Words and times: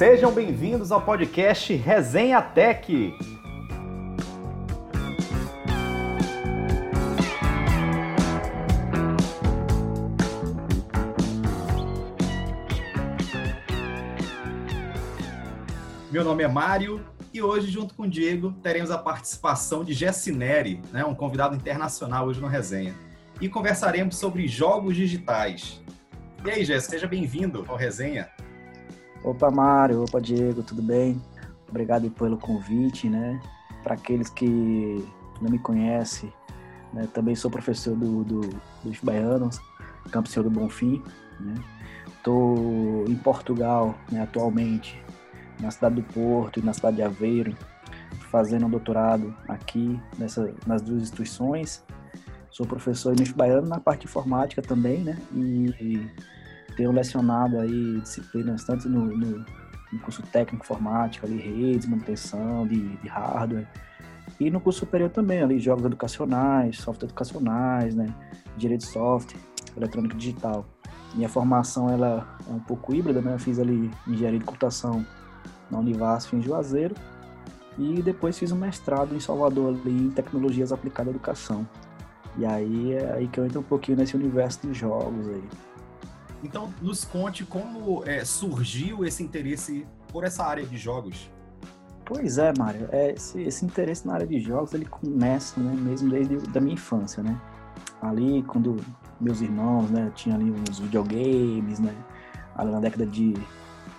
Sejam 0.00 0.32
bem-vindos 0.32 0.90
ao 0.90 1.02
podcast 1.02 1.74
Resenha 1.74 2.40
Tech. 2.40 3.14
Meu 16.10 16.24
nome 16.24 16.44
é 16.44 16.48
Mário 16.48 17.04
e 17.30 17.42
hoje, 17.42 17.70
junto 17.70 17.94
com 17.94 18.04
o 18.04 18.08
Diego, 18.08 18.52
teremos 18.62 18.90
a 18.90 18.96
participação 18.96 19.84
de 19.84 19.92
Jessineri, 19.92 20.80
né, 20.90 21.04
um 21.04 21.14
convidado 21.14 21.54
internacional 21.54 22.26
hoje 22.26 22.40
no 22.40 22.46
Resenha. 22.46 22.94
E 23.38 23.50
conversaremos 23.50 24.16
sobre 24.16 24.48
jogos 24.48 24.96
digitais. 24.96 25.78
E 26.42 26.50
aí, 26.50 26.64
Jess, 26.64 26.86
seja 26.86 27.06
bem-vindo 27.06 27.66
ao 27.68 27.76
Resenha. 27.76 28.30
Opa, 29.22 29.50
Mário, 29.50 30.02
opa, 30.02 30.18
Diego, 30.18 30.62
tudo 30.62 30.80
bem? 30.80 31.20
Obrigado 31.68 32.10
pelo 32.10 32.38
convite, 32.38 33.06
né? 33.06 33.38
Para 33.82 33.94
aqueles 33.94 34.30
que 34.30 35.06
não 35.42 35.50
me 35.50 35.58
conhecem, 35.58 36.32
né, 36.92 37.06
também 37.12 37.34
sou 37.34 37.50
professor 37.50 37.94
do, 37.94 38.24
do, 38.24 38.40
dos 38.82 38.98
baianos, 39.02 39.60
Campus 40.10 40.32
Senhor 40.32 40.44
do 40.44 40.50
Bonfim, 40.50 41.02
né? 41.38 41.54
Estou 42.06 43.04
em 43.06 43.14
Portugal 43.14 43.94
né, 44.10 44.22
atualmente, 44.22 45.02
na 45.60 45.70
cidade 45.70 45.96
do 45.96 46.02
Porto 46.02 46.58
e 46.58 46.62
na 46.62 46.72
cidade 46.72 46.96
de 46.96 47.02
Aveiro, 47.02 47.54
fazendo 48.30 48.64
um 48.66 48.70
doutorado 48.70 49.34
aqui 49.46 50.00
nessa, 50.18 50.54
nas 50.66 50.80
duas 50.80 51.02
instituições. 51.02 51.84
Sou 52.50 52.66
professor 52.66 53.14
em 53.18 53.32
baiano 53.32 53.68
na 53.68 53.80
parte 53.80 54.00
de 54.00 54.06
informática 54.06 54.62
também, 54.62 55.04
né? 55.04 55.18
E 55.32 56.06
tenho 56.70 56.92
lecionado 56.92 57.58
aí 57.58 58.00
disciplinas 58.00 58.64
tanto 58.64 58.88
no, 58.88 59.04
no, 59.04 59.44
no 59.92 59.98
curso 60.00 60.22
técnico 60.22 60.64
informática, 60.64 61.26
ali 61.26 61.38
redes, 61.38 61.88
manutenção 61.88 62.66
de, 62.66 62.96
de 62.96 63.08
hardware, 63.08 63.66
e 64.38 64.50
no 64.50 64.58
curso 64.58 64.80
superior 64.80 65.10
também, 65.10 65.42
ali 65.42 65.58
jogos 65.58 65.84
educacionais, 65.84 66.78
software 66.78 67.08
educacionais, 67.08 67.94
né? 67.94 68.06
Direito 68.56 68.80
de 68.80 68.86
software, 68.86 69.38
eletrônica 69.76 70.16
digital. 70.16 70.66
Minha 71.14 71.28
formação 71.28 71.90
ela 71.90 72.38
é 72.48 72.52
um 72.52 72.60
pouco 72.60 72.94
híbrida, 72.94 73.20
né? 73.20 73.34
Eu 73.34 73.38
fiz 73.38 73.58
ali 73.58 73.90
engenharia 74.06 74.38
de 74.38 74.44
computação 74.44 75.04
na 75.70 75.78
Univasf 75.78 76.34
em 76.34 76.40
Juazeiro 76.40 76.94
e 77.78 78.00
depois 78.02 78.38
fiz 78.38 78.50
um 78.50 78.56
mestrado 78.56 79.14
em 79.14 79.20
Salvador 79.20 79.74
ali 79.74 80.06
em 80.06 80.10
tecnologias 80.10 80.72
aplicadas 80.72 81.12
à 81.12 81.16
educação. 81.16 81.68
E 82.38 82.46
aí 82.46 82.94
é 82.94 83.12
aí 83.12 83.28
que 83.28 83.38
eu 83.38 83.44
entro 83.44 83.60
um 83.60 83.64
pouquinho 83.64 83.98
nesse 83.98 84.16
universo 84.16 84.66
de 84.66 84.72
jogos 84.72 85.28
aí. 85.28 85.44
Então, 86.42 86.72
nos 86.80 87.04
conte 87.04 87.44
como 87.44 88.02
é, 88.06 88.24
surgiu 88.24 89.04
esse 89.04 89.22
interesse 89.22 89.86
por 90.08 90.24
essa 90.24 90.44
área 90.44 90.64
de 90.64 90.76
jogos. 90.76 91.30
Pois 92.04 92.38
é, 92.38 92.52
Mário. 92.58 92.88
É, 92.90 93.12
esse, 93.12 93.40
esse, 93.42 93.64
interesse 93.64 94.06
na 94.06 94.14
área 94.14 94.26
de 94.26 94.40
jogos 94.40 94.72
ele 94.74 94.86
começa 94.86 95.60
né, 95.60 95.72
mesmo 95.74 96.10
desde 96.10 96.36
da 96.48 96.60
minha 96.60 96.74
infância, 96.74 97.22
né? 97.22 97.40
Ali, 98.02 98.42
quando 98.44 98.76
meus 99.20 99.40
irmãos, 99.40 99.90
né, 99.90 100.10
tinham 100.14 100.36
ali 100.36 100.50
uns 100.50 100.78
videogames, 100.78 101.78
né? 101.78 101.94
Ali 102.56 102.70
na 102.72 102.80
década 102.80 103.06
de 103.06 103.34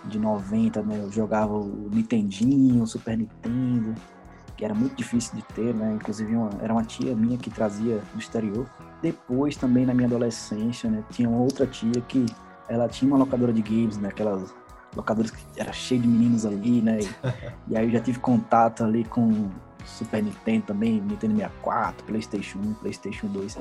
de 0.06 0.20
90, 0.20 0.82
né? 0.82 1.00
Eu 1.00 1.12
jogava 1.12 1.54
o 1.54 1.90
Nintendinho, 1.92 2.84
o 2.84 2.88
Super 2.88 3.18
Nintendo, 3.18 3.94
que 4.58 4.66
era 4.66 4.74
muito 4.74 4.96
difícil 4.96 5.36
de 5.36 5.44
ter, 5.44 5.74
né? 5.74 5.94
Inclusive 5.94 6.36
uma, 6.36 6.50
era 6.62 6.74
uma 6.74 6.84
tia 6.84 7.16
minha 7.16 7.38
que 7.38 7.50
trazia 7.50 8.02
do 8.14 8.20
exterior. 8.20 8.68
Depois 9.02 9.56
também 9.56 9.86
na 9.86 9.94
minha 9.94 10.08
adolescência, 10.08 10.90
né? 10.90 11.04
Tinha 11.10 11.30
outra 11.30 11.66
tia 11.66 12.02
que 12.08 12.26
ela 12.68 12.88
tinha 12.88 13.10
uma 13.10 13.18
locadora 13.18 13.52
de 13.52 13.62
games, 13.62 13.98
né? 13.98 14.10
Aquelas 14.10 14.54
locadoras 14.96 15.32
que 15.32 15.44
era 15.58 15.74
cheio 15.74 16.02
de 16.02 16.08
meninos 16.08 16.46
ali, 16.46 16.82
né? 16.82 17.00
E, 17.02 17.08
e 17.74 17.78
aí 17.78 17.86
eu 17.86 17.92
já 17.92 18.00
tive 18.00 18.20
contato 18.20 18.84
ali 18.84 19.04
com 19.04 19.50
Super 19.86 20.24
Nintendo 20.24 20.68
também, 20.68 21.02
Nintendo 21.02 21.36
64, 21.36 22.06
PlayStation 22.06 22.60
1, 22.60 22.74
PlayStation 22.76 23.28
2. 23.28 23.58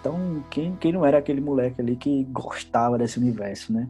Então, 0.00 0.44
quem, 0.50 0.76
quem 0.76 0.92
não 0.92 1.04
era 1.04 1.18
aquele 1.18 1.40
moleque 1.40 1.80
ali 1.80 1.96
que 1.96 2.24
gostava 2.24 2.98
desse 2.98 3.18
universo, 3.18 3.72
né? 3.72 3.88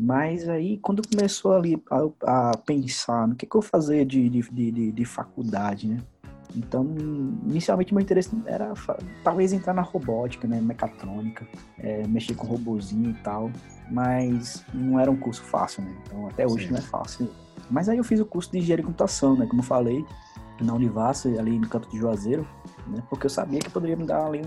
Mas 0.00 0.48
aí, 0.48 0.78
quando 0.78 1.02
começou 1.06 1.54
ali 1.54 1.80
a, 1.90 2.50
a 2.50 2.56
pensar 2.56 3.28
no 3.28 3.34
que, 3.34 3.46
que 3.46 3.56
eu 3.56 3.62
fazer 3.62 4.04
de, 4.04 4.28
de, 4.28 4.42
de, 4.50 4.92
de, 4.92 5.04
faculdade, 5.04 5.86
né? 5.86 5.98
Então, 6.54 6.84
inicialmente 7.46 7.94
meu 7.94 8.02
interesse 8.02 8.30
era 8.46 8.72
talvez 9.24 9.52
entrar 9.52 9.72
na 9.72 9.82
robótica, 9.82 10.46
né, 10.46 10.60
mecatrônica, 10.60 11.46
é, 11.78 12.06
mexer 12.06 12.34
com 12.34 12.46
robozinho 12.46 13.10
e 13.10 13.14
tal, 13.22 13.50
mas 13.90 14.64
não 14.72 14.98
era 14.98 15.10
um 15.10 15.16
curso 15.16 15.42
fácil, 15.42 15.82
né? 15.82 15.94
Então, 16.06 16.26
até 16.28 16.46
hoje 16.46 16.66
Sim. 16.66 16.72
não 16.72 16.78
é 16.78 16.82
fácil. 16.82 17.30
Mas 17.70 17.88
aí 17.88 17.98
eu 17.98 18.04
fiz 18.04 18.20
o 18.20 18.26
curso 18.26 18.50
de 18.50 18.58
engenharia 18.58 18.82
de 18.82 18.86
computação, 18.86 19.36
né, 19.36 19.46
como 19.46 19.60
eu 19.60 19.66
falei, 19.66 20.04
na 20.60 20.74
Univas, 20.74 21.26
ali 21.26 21.58
no 21.58 21.68
campo 21.68 21.88
de 21.90 21.98
Juazeiro, 21.98 22.46
né? 22.86 23.02
porque 23.08 23.26
eu 23.26 23.30
sabia 23.30 23.58
que 23.58 23.70
poderia 23.70 23.96
me 23.96 24.04
dar 24.04 24.26
ali 24.26 24.42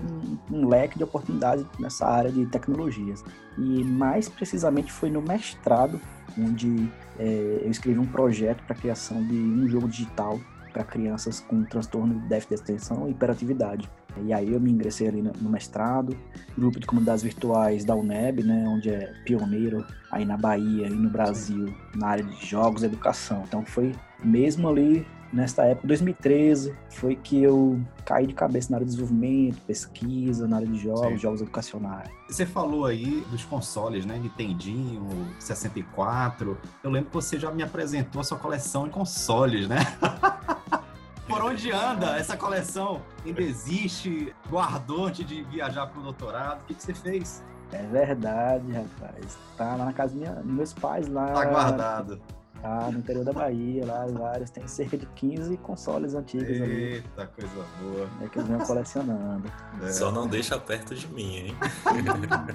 um, 0.50 0.56
um, 0.56 0.68
leque 0.68 0.96
de 0.96 1.04
oportunidades 1.04 1.64
nessa 1.78 2.06
área 2.06 2.30
de 2.30 2.46
tecnologias. 2.46 3.22
E 3.58 3.84
mais 3.84 4.28
precisamente 4.28 4.92
foi 4.92 5.10
no 5.10 5.20
mestrado, 5.20 6.00
onde 6.38 6.90
é, 7.18 7.60
eu 7.62 7.70
escrevi 7.70 7.98
um 7.98 8.06
projeto 8.06 8.62
para 8.64 8.74
a 8.74 8.78
criação 8.78 9.22
de 9.22 9.34
um 9.34 9.68
jogo 9.68 9.88
digital 9.88 10.38
para 10.76 10.84
crianças 10.84 11.40
com 11.40 11.64
transtorno 11.64 12.20
de 12.20 12.28
déficit 12.28 12.56
de 12.56 12.62
atenção 12.62 13.08
e 13.08 13.12
hiperatividade. 13.12 13.88
E 14.22 14.32
aí 14.32 14.52
eu 14.52 14.60
me 14.60 14.70
ingressei 14.70 15.08
ali 15.08 15.22
no 15.22 15.48
mestrado, 15.48 16.14
grupo 16.56 16.78
de 16.78 16.86
comunidades 16.86 17.22
virtuais 17.22 17.82
da 17.82 17.94
UNEB, 17.94 18.42
né, 18.42 18.66
onde 18.68 18.90
é 18.90 19.12
pioneiro 19.24 19.86
aí 20.12 20.26
na 20.26 20.36
Bahia 20.36 20.86
e 20.86 20.90
no 20.90 21.08
Brasil 21.08 21.74
na 21.94 22.08
área 22.08 22.24
de 22.24 22.46
jogos 22.46 22.82
e 22.82 22.86
educação. 22.86 23.42
Então 23.46 23.64
foi 23.64 23.94
mesmo 24.22 24.68
ali 24.68 25.06
nesta 25.32 25.64
época, 25.64 25.88
2013, 25.88 26.74
foi 26.90 27.16
que 27.16 27.42
eu 27.42 27.80
caí 28.04 28.26
de 28.26 28.34
cabeça 28.34 28.70
na 28.70 28.76
área 28.78 28.86
de 28.86 28.92
desenvolvimento, 28.92 29.60
pesquisa, 29.62 30.46
na 30.46 30.56
área 30.56 30.68
de 30.68 30.78
jogos, 30.78 31.08
Sim. 31.08 31.18
jogos 31.18 31.40
educacionais. 31.40 32.10
Você 32.28 32.46
falou 32.46 32.86
aí 32.86 33.24
dos 33.30 33.44
consoles, 33.44 34.04
né? 34.04 34.18
Nintendinho, 34.18 35.08
64. 35.38 36.58
Eu 36.82 36.90
lembro 36.90 37.10
que 37.10 37.14
você 37.14 37.38
já 37.38 37.50
me 37.50 37.62
apresentou 37.62 38.20
a 38.20 38.24
sua 38.24 38.38
coleção 38.38 38.84
de 38.84 38.90
consoles, 38.90 39.68
né? 39.68 39.78
Por 41.26 41.42
onde 41.42 41.72
anda 41.72 42.16
essa 42.16 42.36
coleção? 42.36 43.02
Ainda 43.24 43.42
existe? 43.42 44.32
Guardou 44.48 45.06
antes 45.06 45.26
de 45.26 45.42
viajar 45.42 45.88
para 45.88 46.00
o 46.00 46.02
doutorado? 46.04 46.62
O 46.62 46.64
que, 46.66 46.74
que 46.74 46.82
você 46.82 46.94
fez? 46.94 47.42
É 47.72 47.82
verdade, 47.82 48.72
rapaz. 48.72 49.36
Tá 49.56 49.74
lá 49.74 49.86
na 49.86 49.92
casa 49.92 50.14
dos 50.14 50.44
meus 50.44 50.72
pais 50.72 51.08
lá. 51.08 51.32
Tá 51.32 51.44
guardado. 51.44 52.20
Tá 52.62 52.90
no 52.90 52.98
interior 52.98 53.24
da 53.24 53.32
Bahia, 53.32 53.84
lá 53.84 54.06
vários. 54.06 54.50
Tem 54.50 54.66
cerca 54.66 54.96
de 54.96 55.06
15 55.06 55.56
consoles 55.58 56.14
antigos 56.14 56.48
Eita, 56.48 56.64
ali. 56.64 56.82
Eita, 56.82 57.26
coisa 57.26 57.66
boa. 57.80 58.08
É 58.22 58.28
que 58.28 58.38
eles 58.38 58.48
vêm 58.48 58.58
colecionando. 58.58 59.52
É. 59.82 59.92
Só 59.92 60.10
não 60.10 60.26
deixa 60.26 60.58
perto 60.58 60.94
de 60.94 61.06
mim, 61.08 61.36
hein? 61.36 61.56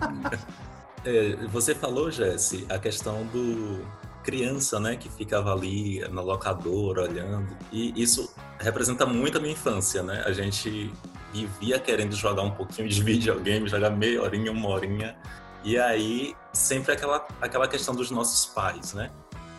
é, 1.06 1.36
você 1.48 1.74
falou, 1.76 2.12
Jesse, 2.12 2.66
a 2.70 2.78
questão 2.78 3.26
do 3.28 3.86
criança, 4.24 4.80
né, 4.80 4.96
que 4.96 5.10
ficava 5.10 5.52
ali 5.52 6.00
na 6.10 6.22
locadora 6.22 7.04
olhando. 7.04 7.56
E 7.72 7.94
isso 8.02 8.34
representa 8.60 9.06
muito 9.06 9.38
a 9.38 9.42
minha 9.42 9.54
infância, 9.54 10.04
né? 10.04 10.24
A 10.26 10.32
gente 10.32 10.94
vivia 11.34 11.80
querendo 11.80 12.16
jogar 12.16 12.44
um 12.44 12.52
pouquinho 12.52 12.88
de 12.88 13.02
videogame, 13.04 13.68
jogar 13.68 13.90
meia 13.90 14.22
horinha, 14.22 14.52
uma 14.52 14.70
horinha. 14.70 15.16
E 15.64 15.78
aí, 15.78 16.36
sempre 16.54 16.92
aquela, 16.92 17.26
aquela 17.40 17.68
questão 17.68 17.94
dos 17.94 18.10
nossos 18.10 18.46
pais, 18.48 18.94
né? 18.94 19.12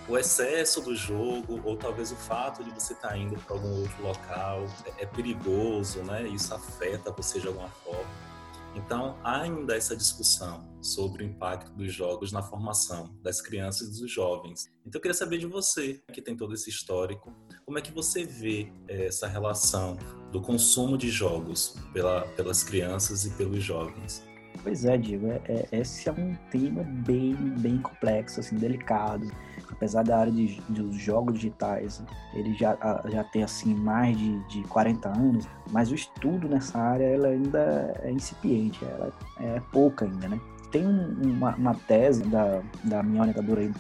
O 0.09 0.19
excesso 0.19 0.81
do 0.81 0.95
jogo 0.95 1.61
ou 1.65 1.77
talvez 1.77 2.11
o 2.13 2.17
fato 2.17 2.65
de 2.65 2.71
você 2.71 2.93
estar 2.93 3.09
tá 3.09 3.17
indo 3.17 3.37
para 3.37 3.57
algum 3.57 3.81
outro 3.81 4.03
local 4.03 4.67
é, 4.85 5.03
é, 5.03 5.07
perigoso, 5.07 6.03
né? 6.03 6.27
Isso 6.29 6.55
afeta 6.55 7.13
você 7.13 7.41
de 7.41 7.47
alguma 7.47 7.69
forma. 7.69 8.33
Então, 8.75 9.19
há 9.23 9.43
ainda 9.43 9.77
essa 9.77 9.95
discussão 9.95 10.67
sobre 10.81 11.23
o 11.23 11.27
impacto 11.27 11.71
dos 11.73 11.93
jogos 11.93 12.33
na 12.33 12.43
formação 12.43 13.15
das 13.23 13.41
crianças 13.41 13.89
e 13.97 14.01
dos 14.01 14.11
jovens. 14.11 14.67
Então, 14.87 14.99
eu 14.99 15.03
queria 15.03 15.15
saber 15.15 15.39
de 15.39 15.47
você, 15.47 16.01
que 16.11 16.23
tem 16.23 16.35
todo 16.35 16.55
esse 16.55 16.71
histórico, 16.71 17.33
como 17.67 17.79
é 17.79 17.83
que 17.83 17.93
você 17.93 18.25
vê 18.25 18.73
é, 18.89 19.07
essa 19.07 19.27
relação 19.27 19.99
do 20.33 20.41
consumo 20.41 20.97
de 20.97 21.11
jogos 21.11 21.77
pela, 21.93 22.23
pelas 22.29 22.65
crianças 22.65 23.27
e 23.27 23.31
pelos 23.31 23.63
jovens? 23.63 24.23
Pois 24.63 24.85
é, 24.85 24.97
Diego, 24.97 25.27
é, 25.27 25.41
é, 25.47 25.81
esse 25.81 26.09
é 26.09 26.13
um 26.13 26.35
tema 26.51 26.83
bem, 26.83 27.35
bem 27.35 27.79
complexo, 27.79 28.41
assim, 28.41 28.57
delicado. 28.57 29.31
Apesar 29.73 30.05
da 30.05 30.19
área 30.19 30.33
de, 30.33 30.61
dos 30.69 30.97
jogos 30.97 31.35
digitais, 31.35 32.03
ele 32.35 32.55
já, 32.55 32.77
já 33.11 33.25
tem 33.25 33.43
assim 33.43 33.75
mais 33.75 34.17
de, 34.17 34.39
de 34.49 34.63
40 34.65 35.09
anos, 35.09 35.49
mas 35.71 35.91
o 35.91 35.95
estudo 35.95 36.49
nessa 36.49 36.79
área 36.79 37.05
ela 37.05 37.29
ainda 37.29 37.95
é 38.03 38.13
incipiente, 38.13 38.85
ela 38.85 39.13
é 39.41 39.61
pouca 39.73 40.05
ainda, 40.05 40.29
né? 40.29 40.41
Tem 40.71 40.87
uma, 40.87 41.55
uma 41.57 41.75
tese 41.75 42.23
da, 42.23 42.63
da 42.85 43.03
minha 43.03 43.23
orientadora 43.23 43.61
aí, 43.61 43.73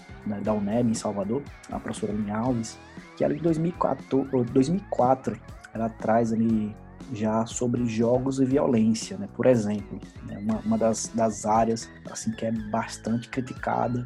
da 0.42 0.52
UNEB 0.52 0.90
em 0.90 0.94
Salvador, 0.94 1.42
a 1.70 1.78
professora 1.78 2.12
Linha 2.12 2.36
Alves, 2.36 2.78
que 3.16 3.24
ela 3.24 3.34
em 3.34 3.38
2004, 3.38 4.44
2004 4.52 5.40
ela 5.72 5.88
traz 5.88 6.32
ali 6.32 6.74
já 7.12 7.46
sobre 7.46 7.86
jogos 7.86 8.40
e 8.40 8.44
violência, 8.44 9.16
né? 9.16 9.28
Por 9.34 9.46
exemplo, 9.46 9.98
né? 10.26 10.38
uma, 10.38 10.58
uma 10.60 10.78
das, 10.78 11.10
das 11.14 11.46
áreas 11.46 11.88
assim 12.10 12.30
que 12.32 12.44
é 12.44 12.52
bastante 12.52 13.28
criticada 13.28 14.04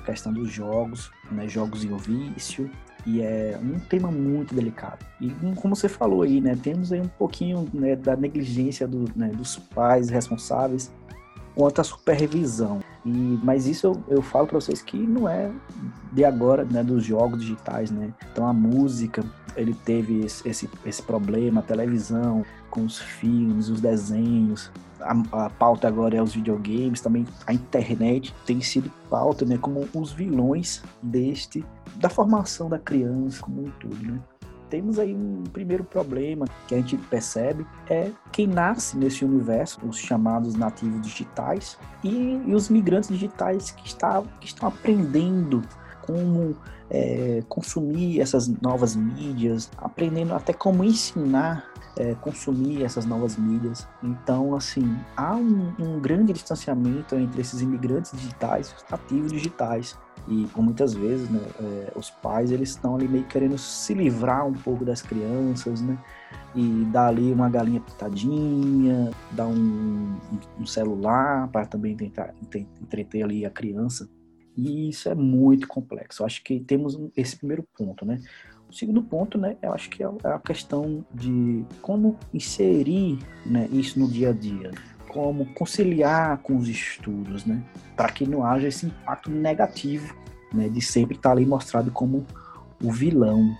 questão 0.00 0.32
dos 0.32 0.50
jogos, 0.50 1.10
né, 1.30 1.48
jogos 1.48 1.84
e 1.84 1.88
o 1.88 1.96
vício, 1.96 2.70
e 3.06 3.22
é 3.22 3.58
um 3.62 3.78
tema 3.78 4.10
muito 4.10 4.54
delicado. 4.54 5.04
E 5.20 5.30
como 5.56 5.74
você 5.74 5.88
falou 5.88 6.22
aí, 6.22 6.40
né, 6.40 6.56
temos 6.60 6.92
aí 6.92 7.00
um 7.00 7.08
pouquinho 7.08 7.68
né, 7.72 7.96
da 7.96 8.16
negligência 8.16 8.86
do, 8.86 9.10
né, 9.16 9.28
dos 9.28 9.56
pais 9.56 10.10
responsáveis 10.10 10.92
quanto 11.54 11.80
à 11.80 11.84
supervisão. 11.84 12.80
E, 13.04 13.38
mas 13.42 13.66
isso 13.66 13.86
eu, 13.86 14.04
eu 14.08 14.22
falo 14.22 14.46
para 14.46 14.60
vocês 14.60 14.82
que 14.82 14.96
não 14.96 15.28
é 15.28 15.50
de 16.12 16.24
agora, 16.24 16.64
né, 16.64 16.82
dos 16.82 17.04
jogos 17.04 17.40
digitais, 17.40 17.90
né? 17.90 18.12
Então 18.30 18.46
a 18.46 18.52
música, 18.52 19.24
ele 19.56 19.74
teve 19.74 20.24
esse, 20.24 20.48
esse, 20.48 20.68
esse 20.84 21.02
problema, 21.02 21.60
a 21.60 21.62
televisão, 21.62 22.44
com 22.70 22.84
os 22.84 22.98
filmes, 22.98 23.68
os 23.68 23.80
desenhos, 23.80 24.70
a, 25.00 25.46
a, 25.46 25.50
pauta 25.50 25.88
agora 25.88 26.16
é 26.16 26.22
os 26.22 26.34
videogames, 26.34 27.00
também 27.00 27.26
a 27.46 27.52
internet 27.52 28.34
tem 28.46 28.60
sido 28.60 28.90
pauta, 29.08 29.44
né, 29.44 29.58
como 29.58 29.88
os 29.94 30.12
vilões 30.12 30.82
deste, 31.02 31.64
da 31.96 32.08
formação 32.08 32.68
da 32.68 32.78
criança 32.78 33.42
como 33.42 33.62
um 33.62 33.70
todo, 33.80 33.96
né. 33.96 34.20
Temos 34.68 35.00
aí 35.00 35.12
um 35.12 35.42
primeiro 35.52 35.82
problema 35.82 36.46
que 36.68 36.76
a 36.76 36.78
gente 36.78 36.96
percebe 36.96 37.66
é 37.88 38.12
quem 38.30 38.46
nasce 38.46 38.96
nesse 38.96 39.24
universo, 39.24 39.80
os 39.84 39.98
chamados 39.98 40.54
nativos 40.54 41.02
digitais 41.02 41.76
e, 42.04 42.40
e 42.46 42.54
os 42.54 42.68
migrantes 42.68 43.08
digitais 43.08 43.72
que, 43.72 43.88
está, 43.88 44.22
que 44.38 44.46
estão 44.46 44.68
aprendendo 44.68 45.60
como 46.02 46.56
é, 46.88 47.42
consumir 47.48 48.20
essas 48.20 48.46
novas 48.46 48.94
mídias, 48.94 49.70
aprendendo 49.76 50.34
até 50.34 50.52
como 50.52 50.84
ensinar 50.84 51.69
é, 51.96 52.14
consumir 52.14 52.82
essas 52.82 53.04
novas 53.04 53.36
mídias. 53.36 53.86
Então, 54.02 54.54
assim, 54.54 54.96
há 55.16 55.34
um, 55.34 55.72
um 55.78 56.00
grande 56.00 56.32
distanciamento 56.32 57.14
entre 57.14 57.40
esses 57.40 57.60
imigrantes 57.60 58.12
digitais 58.12 58.74
os 58.76 58.84
nativos 58.90 59.32
digitais. 59.32 59.98
E 60.28 60.46
por 60.48 60.62
muitas 60.62 60.92
vezes 60.92 61.28
né, 61.30 61.40
é, 61.58 61.92
os 61.96 62.10
pais 62.10 62.50
eles 62.50 62.70
estão 62.70 62.94
ali 62.94 63.08
meio 63.08 63.24
querendo 63.24 63.56
se 63.56 63.94
livrar 63.94 64.46
um 64.46 64.52
pouco 64.52 64.84
das 64.84 65.00
crianças 65.00 65.80
né 65.80 65.98
e 66.54 66.84
dar 66.92 67.06
ali 67.06 67.32
uma 67.32 67.48
galinha 67.48 67.80
pitadinha 67.80 69.10
dar 69.32 69.46
um, 69.46 70.14
um 70.58 70.66
celular 70.66 71.48
para 71.48 71.64
também 71.64 71.96
tentar 71.96 72.34
entreter 72.80 73.22
ali 73.22 73.46
a 73.46 73.50
criança. 73.50 74.08
E 74.56 74.90
isso 74.90 75.08
é 75.08 75.14
muito 75.14 75.66
complexo. 75.66 76.22
Eu 76.22 76.26
acho 76.26 76.44
que 76.44 76.60
temos 76.60 76.98
esse 77.16 77.36
primeiro 77.36 77.64
ponto 77.76 78.04
né 78.04 78.20
o 78.70 78.72
segundo 78.72 79.02
ponto 79.02 79.36
né 79.36 79.56
eu 79.60 79.72
acho 79.72 79.90
que 79.90 80.02
é, 80.02 80.08
é 80.24 80.28
a 80.28 80.38
questão 80.38 81.04
de 81.12 81.64
como 81.82 82.16
inserir 82.32 83.18
né, 83.44 83.68
isso 83.72 83.98
no 83.98 84.08
dia 84.08 84.30
a 84.30 84.32
dia 84.32 84.70
como 85.10 85.44
conciliar 85.54 86.38
com 86.38 86.56
os 86.56 86.68
estudos, 86.68 87.44
né? 87.44 87.62
Para 87.96 88.10
que 88.10 88.26
não 88.26 88.44
haja 88.44 88.68
esse 88.68 88.86
impacto 88.86 89.30
negativo, 89.30 90.14
né? 90.52 90.68
De 90.68 90.80
sempre 90.80 91.16
estar 91.16 91.32
ali 91.32 91.44
mostrado 91.44 91.90
como 91.90 92.24
o 92.82 92.92
vilão. 92.92 93.54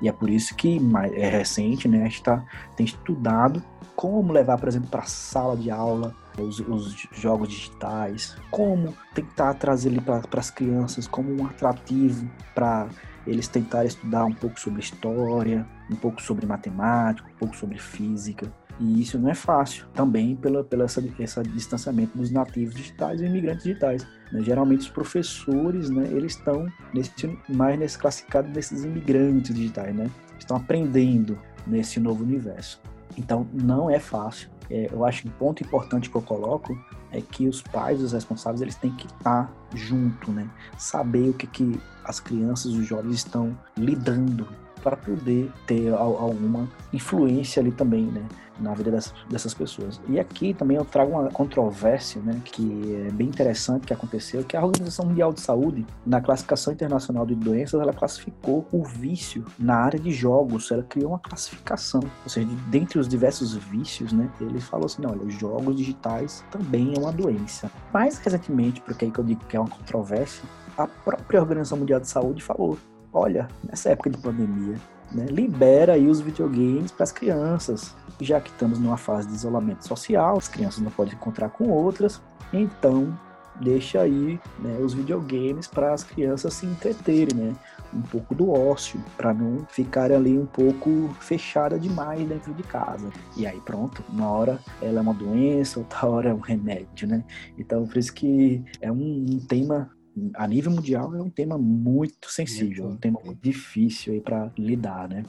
E 0.00 0.08
é 0.08 0.12
por 0.12 0.28
isso 0.28 0.54
que 0.56 0.80
é 1.14 1.28
recente, 1.28 1.86
né? 1.86 2.02
A 2.02 2.04
gente 2.04 2.22
tá, 2.22 2.44
tem 2.76 2.86
estudado 2.86 3.62
como 3.94 4.32
levar, 4.32 4.58
por 4.58 4.68
exemplo, 4.68 4.88
para 4.88 5.02
a 5.02 5.06
sala 5.06 5.56
de 5.56 5.70
aula 5.70 6.14
os, 6.38 6.58
os, 6.58 7.06
jogos 7.12 7.48
digitais, 7.48 8.36
como 8.50 8.92
tentar 9.14 9.54
trazer 9.54 9.90
ali 9.90 10.00
para 10.00 10.20
as 10.36 10.50
crianças 10.50 11.06
como 11.06 11.30
um 11.30 11.46
atrativo 11.46 12.28
para 12.54 12.88
eles 13.26 13.48
tentarem 13.48 13.88
estudar 13.88 14.24
um 14.24 14.32
pouco 14.32 14.58
sobre 14.58 14.80
história, 14.80 15.66
um 15.90 15.96
pouco 15.96 16.20
sobre 16.20 16.46
matemática, 16.46 17.28
um 17.28 17.38
pouco 17.38 17.56
sobre 17.56 17.78
física. 17.78 18.52
E 18.80 19.00
isso 19.00 19.18
não 19.18 19.30
é 19.30 19.34
fácil, 19.34 19.86
também 19.94 20.34
pela, 20.34 20.64
pela 20.64 20.84
essa, 20.84 21.02
esse 21.18 21.42
distanciamento 21.44 22.18
dos 22.18 22.30
nativos 22.30 22.74
digitais 22.74 23.20
e 23.20 23.24
imigrantes 23.24 23.64
digitais. 23.64 24.06
Né? 24.32 24.42
Geralmente 24.42 24.80
os 24.80 24.88
professores, 24.88 25.90
né, 25.90 26.08
eles 26.10 26.32
estão 26.32 26.66
nesse, 26.92 27.38
mais 27.48 27.78
nesse 27.78 27.96
classificado 27.96 28.48
desses 28.50 28.84
imigrantes 28.84 29.54
digitais, 29.54 29.94
né? 29.94 30.10
Estão 30.38 30.56
aprendendo 30.56 31.38
nesse 31.66 32.00
novo 32.00 32.24
universo. 32.24 32.80
Então 33.16 33.46
não 33.52 33.88
é 33.88 34.00
fácil. 34.00 34.50
É, 34.68 34.88
eu 34.92 35.04
acho 35.04 35.22
que 35.22 35.28
um 35.28 35.32
ponto 35.32 35.62
importante 35.62 36.10
que 36.10 36.16
eu 36.16 36.22
coloco 36.22 36.76
é 37.14 37.20
que 37.20 37.46
os 37.46 37.62
pais, 37.62 38.02
os 38.02 38.12
responsáveis, 38.12 38.60
eles 38.60 38.74
têm 38.74 38.90
que 38.90 39.06
estar 39.06 39.50
junto, 39.72 40.32
né? 40.32 40.48
Saber 40.76 41.30
o 41.30 41.32
que, 41.32 41.46
que 41.46 41.80
as 42.04 42.18
crianças, 42.18 42.72
os 42.72 42.84
jovens 42.86 43.14
estão 43.14 43.56
lidando 43.76 44.46
para 44.84 44.96
poder 44.96 45.50
ter 45.66 45.92
alguma 45.94 46.68
influência 46.92 47.60
ali 47.60 47.72
também, 47.72 48.04
né? 48.04 48.22
na 48.58 48.72
vida 48.72 48.90
dessas, 48.90 49.12
dessas, 49.28 49.52
pessoas. 49.52 50.00
E 50.08 50.20
aqui 50.20 50.54
também 50.54 50.76
eu 50.76 50.84
trago 50.84 51.12
uma 51.12 51.28
controvérsia, 51.28 52.22
né, 52.22 52.40
que 52.44 53.04
é 53.08 53.10
bem 53.10 53.26
interessante 53.26 53.84
que 53.86 53.92
aconteceu, 53.92 54.44
que 54.44 54.56
a 54.56 54.64
Organização 54.64 55.06
Mundial 55.06 55.32
de 55.32 55.40
Saúde, 55.40 55.84
na 56.06 56.20
classificação 56.20 56.72
internacional 56.72 57.26
de 57.26 57.34
doenças, 57.34 57.80
ela 57.80 57.92
classificou 57.92 58.64
o 58.70 58.84
vício 58.84 59.44
na 59.58 59.74
área 59.76 59.98
de 59.98 60.12
jogos, 60.12 60.70
ela 60.70 60.84
criou 60.84 61.10
uma 61.10 61.18
classificação, 61.18 62.00
ou 62.22 62.28
seja, 62.28 62.46
dentre 62.68 62.98
os 62.98 63.08
diversos 63.08 63.54
vícios, 63.54 64.12
né, 64.12 64.30
ele 64.40 64.60
falou 64.60 64.86
assim, 64.86 65.04
olha, 65.04 65.22
os 65.22 65.34
jogos 65.34 65.76
digitais 65.76 66.44
também 66.50 66.94
é 66.94 66.98
uma 66.98 67.12
doença. 67.12 67.70
Mais 67.92 68.18
recentemente, 68.18 68.80
porque 68.80 69.06
aí 69.06 69.10
que 69.10 69.18
eu 69.18 69.24
digo 69.24 69.44
que 69.46 69.56
é 69.56 69.60
uma 69.60 69.68
controvérsia, 69.68 70.44
a 70.76 70.86
própria 70.86 71.40
Organização 71.40 71.78
Mundial 71.78 72.00
de 72.00 72.08
Saúde 72.08 72.42
falou, 72.42 72.78
olha, 73.14 73.48
nessa 73.62 73.90
época 73.90 74.10
de 74.10 74.18
pandemia, 74.18 74.76
né, 75.12 75.26
libera 75.26 75.92
aí 75.92 76.08
os 76.08 76.20
videogames 76.20 76.90
para 76.90 77.04
as 77.04 77.12
crianças, 77.12 77.94
já 78.20 78.40
que 78.40 78.50
estamos 78.50 78.78
numa 78.78 78.96
fase 78.96 79.28
de 79.28 79.34
isolamento 79.34 79.86
social, 79.86 80.36
as 80.36 80.48
crianças 80.48 80.80
não 80.80 80.90
podem 80.90 81.14
encontrar 81.14 81.48
com 81.50 81.70
outras, 81.70 82.20
então 82.52 83.16
deixa 83.60 84.00
aí 84.00 84.40
né, 84.58 84.78
os 84.80 84.94
videogames 84.94 85.68
para 85.68 85.94
as 85.94 86.02
crianças 86.02 86.54
se 86.54 86.66
entreterem, 86.66 87.36
né? 87.36 87.52
Um 87.92 88.02
pouco 88.02 88.34
do 88.34 88.50
ócio, 88.50 89.00
para 89.16 89.32
não 89.32 89.64
ficarem 89.68 90.16
ali 90.16 90.36
um 90.36 90.46
pouco 90.46 91.14
fechada 91.20 91.78
demais 91.78 92.26
dentro 92.28 92.52
de 92.52 92.64
casa. 92.64 93.08
E 93.36 93.46
aí 93.46 93.60
pronto, 93.60 94.02
uma 94.08 94.28
hora 94.28 94.58
ela 94.82 94.98
é 94.98 95.00
uma 95.00 95.14
doença, 95.14 95.78
outra 95.78 96.08
hora 96.08 96.30
é 96.30 96.34
um 96.34 96.40
remédio, 96.40 97.06
né? 97.06 97.22
Então 97.56 97.86
por 97.86 97.96
isso 97.96 98.12
que 98.12 98.64
é 98.80 98.90
um, 98.90 99.24
um 99.30 99.38
tema 99.38 99.90
a 100.34 100.46
nível 100.46 100.72
mundial 100.72 101.14
é 101.14 101.22
um 101.22 101.30
tema 101.30 101.58
muito 101.58 102.30
sensível, 102.30 102.84
muito 102.84 102.96
um 102.96 102.98
tema 102.98 103.20
muito 103.24 103.40
difícil 103.42 104.12
aí 104.12 104.20
para 104.20 104.50
lidar, 104.56 105.08
né? 105.08 105.24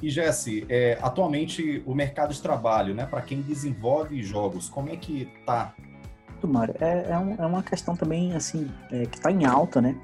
E 0.00 0.08
Jesse, 0.08 0.64
é, 0.68 0.96
atualmente 1.02 1.82
o 1.84 1.94
mercado 1.94 2.32
de 2.32 2.40
trabalho, 2.40 2.94
né, 2.94 3.04
para 3.04 3.20
quem 3.20 3.42
desenvolve 3.42 4.22
jogos, 4.22 4.68
como 4.68 4.90
é 4.90 4.96
que 4.96 5.28
tá? 5.44 5.74
Mário, 6.46 6.74
é, 6.80 7.10
é, 7.10 7.18
um, 7.18 7.34
é 7.34 7.44
uma 7.44 7.64
questão 7.64 7.96
também 7.96 8.32
assim 8.32 8.70
é, 8.92 9.06
que 9.06 9.16
está 9.16 9.32
em 9.32 9.44
alta, 9.44 9.80
né? 9.80 9.96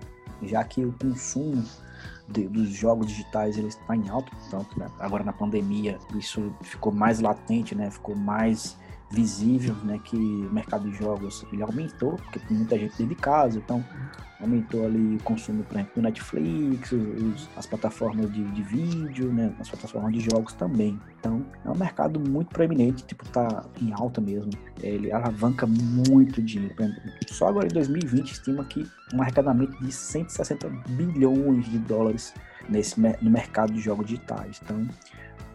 Já 0.43 0.65
que 0.65 0.85
o 0.85 0.93
consumo 0.93 1.65
de, 2.29 2.49
dos 2.49 2.71
jogos 2.71 3.07
digitais 3.07 3.57
ele 3.57 3.69
está 3.69 3.95
em 3.95 4.09
alta, 4.09 4.33
né? 4.77 4.89
agora 4.99 5.23
na 5.23 5.33
pandemia 5.33 5.97
isso 6.17 6.53
ficou 6.63 6.93
mais 6.93 7.21
latente, 7.21 7.75
né? 7.77 7.89
Ficou 7.89 8.17
mais 8.17 8.77
visível, 9.11 9.75
né, 9.85 10.01
que 10.03 10.17
o 10.17 10.53
mercado 10.53 10.91
de 10.91 10.97
jogos 10.97 11.45
ele 11.53 11.63
aumentou, 11.63 12.17
porque 12.17 12.39
tem 12.41 12.57
muita 12.57 12.79
gente 12.79 12.93
dentro 12.93 13.15
de 13.15 13.21
casa, 13.21 13.59
então 13.59 13.85
aumentou 14.41 14.85
ali 14.85 15.17
o 15.17 15.23
consumo, 15.23 15.63
por 15.65 15.75
exemplo, 15.75 15.93
do 15.95 16.03
Netflix, 16.03 16.93
os, 16.93 17.49
as 17.57 17.67
plataformas 17.67 18.31
de, 18.33 18.45
de, 18.51 18.63
vídeo, 18.63 19.33
né, 19.33 19.55
as 19.59 19.69
plataformas 19.69 20.13
de 20.13 20.21
jogos 20.21 20.53
também. 20.53 21.01
Então, 21.19 21.45
é 21.65 21.71
um 21.71 21.77
mercado 21.77 22.21
muito 22.21 22.49
proeminente, 22.49 23.05
tipo, 23.05 23.27
tá 23.29 23.65
em 23.81 23.93
alta 23.93 24.21
mesmo. 24.21 24.51
Ele 24.83 25.11
alavanca 25.13 25.67
muito 25.67 26.43
dinheiro. 26.43 26.75
Só 27.29 27.49
agora 27.49 27.67
em 27.67 27.73
2020 27.73 28.33
estima 28.33 28.65
que 28.65 28.87
um 29.15 29.23
arrecadamento 29.23 29.83
de 29.83 29.91
160 29.91 30.69
bilhões 30.89 31.65
de 31.67 31.79
dólares 31.79 32.35
nesse, 32.69 33.01
no 33.01 33.31
mercado 33.31 33.73
de 33.73 33.81
jogos 33.81 34.07
digitais. 34.07 34.61
Então, 34.63 34.87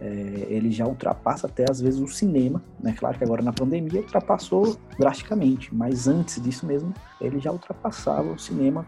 é, 0.01 0.47
ele 0.49 0.71
já 0.71 0.85
ultrapassa 0.85 1.47
até 1.47 1.65
às 1.69 1.81
vezes 1.81 1.99
o 1.99 2.07
cinema, 2.07 2.61
né? 2.79 2.95
Claro 2.97 3.17
que 3.17 3.23
agora 3.23 3.41
na 3.41 3.51
pandemia 3.51 4.01
ultrapassou 4.01 4.77
drasticamente, 4.97 5.73
mas 5.73 6.07
antes 6.07 6.41
disso 6.41 6.65
mesmo 6.65 6.93
ele 7.19 7.39
já 7.39 7.51
ultrapassava 7.51 8.31
o 8.31 8.39
cinema 8.39 8.85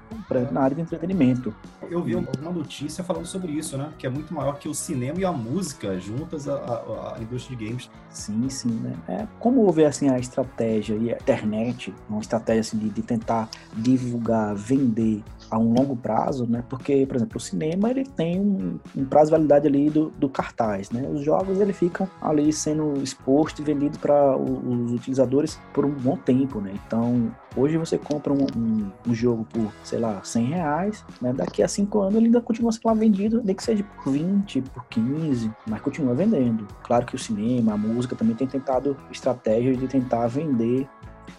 na 0.51 0.61
área 0.61 0.75
de 0.75 0.81
entretenimento. 0.81 1.53
Eu 1.89 2.01
vi 2.01 2.15
uma 2.15 2.51
notícia 2.51 3.03
falando 3.03 3.25
sobre 3.25 3.51
isso, 3.51 3.77
né? 3.77 3.91
Que 3.97 4.07
é 4.07 4.09
muito 4.09 4.33
maior 4.33 4.57
que 4.57 4.69
o 4.69 4.73
cinema 4.73 5.19
e 5.19 5.25
a 5.25 5.31
música 5.31 5.99
juntas 5.99 6.47
à, 6.47 7.17
indústria 7.19 7.57
de 7.57 7.65
games. 7.65 7.89
Sim, 8.09 8.49
sim, 8.49 8.69
né? 8.69 8.95
É, 9.07 9.27
como 9.39 9.61
houve 9.61 9.83
assim 9.83 10.09
a 10.09 10.17
estratégia 10.17 10.95
e 10.95 11.11
a 11.11 11.15
internet, 11.15 11.93
uma 12.09 12.21
estratégia 12.21 12.61
assim, 12.61 12.77
de, 12.77 12.89
de 12.89 13.01
tentar 13.01 13.49
divulgar, 13.73 14.55
vender 14.55 15.21
a 15.51 15.59
um 15.59 15.73
longo 15.73 15.95
prazo, 15.97 16.47
né? 16.49 16.63
Porque, 16.69 17.05
por 17.05 17.17
exemplo, 17.17 17.37
o 17.37 17.39
cinema 17.39 17.91
ele 17.91 18.05
tem 18.05 18.39
um, 18.39 18.79
um 18.95 19.05
prazo 19.05 19.25
de 19.25 19.31
validade 19.31 19.67
ali 19.67 19.89
do, 19.89 20.09
do, 20.11 20.29
cartaz, 20.29 20.89
né? 20.89 21.07
Os 21.13 21.21
jogos 21.21 21.59
ele 21.59 21.73
ficam 21.73 22.09
ali 22.21 22.51
sendo 22.53 22.93
exposto 23.03 23.61
e 23.61 23.65
vendido 23.65 23.99
para 23.99 24.37
os 24.37 24.93
utilizadores 24.93 25.59
por 25.73 25.85
um 25.85 25.91
bom 25.91 26.15
tempo, 26.15 26.61
né? 26.61 26.71
Então, 26.87 27.35
hoje 27.55 27.77
você 27.77 27.97
compra 27.97 28.31
um, 28.31 28.45
um, 28.55 28.91
um, 29.09 29.13
jogo 29.13 29.45
por, 29.51 29.71
sei 29.83 29.99
lá, 29.99 30.21
100 30.23 30.45
reais, 30.45 31.05
né? 31.21 31.33
Daqui 31.33 31.61
a 31.61 31.67
5 31.67 31.99
anos 31.99 32.15
ele 32.15 32.27
ainda 32.27 32.39
continua 32.39 32.71
sendo 32.71 32.95
vendido, 32.95 33.41
nem 33.43 33.53
que 33.53 33.63
seja 33.63 33.83
por 33.83 34.13
20, 34.13 34.61
por 34.61 34.85
15, 34.85 35.51
mas 35.67 35.81
continua 35.81 36.15
vendendo. 36.15 36.65
Claro 36.83 37.05
que 37.05 37.15
o 37.15 37.19
cinema, 37.19 37.73
a 37.73 37.77
música 37.77 38.15
também 38.15 38.35
tem 38.35 38.47
tentado 38.47 38.95
estratégias 39.11 39.77
de 39.77 39.87
tentar 39.87 40.27
vender 40.27 40.87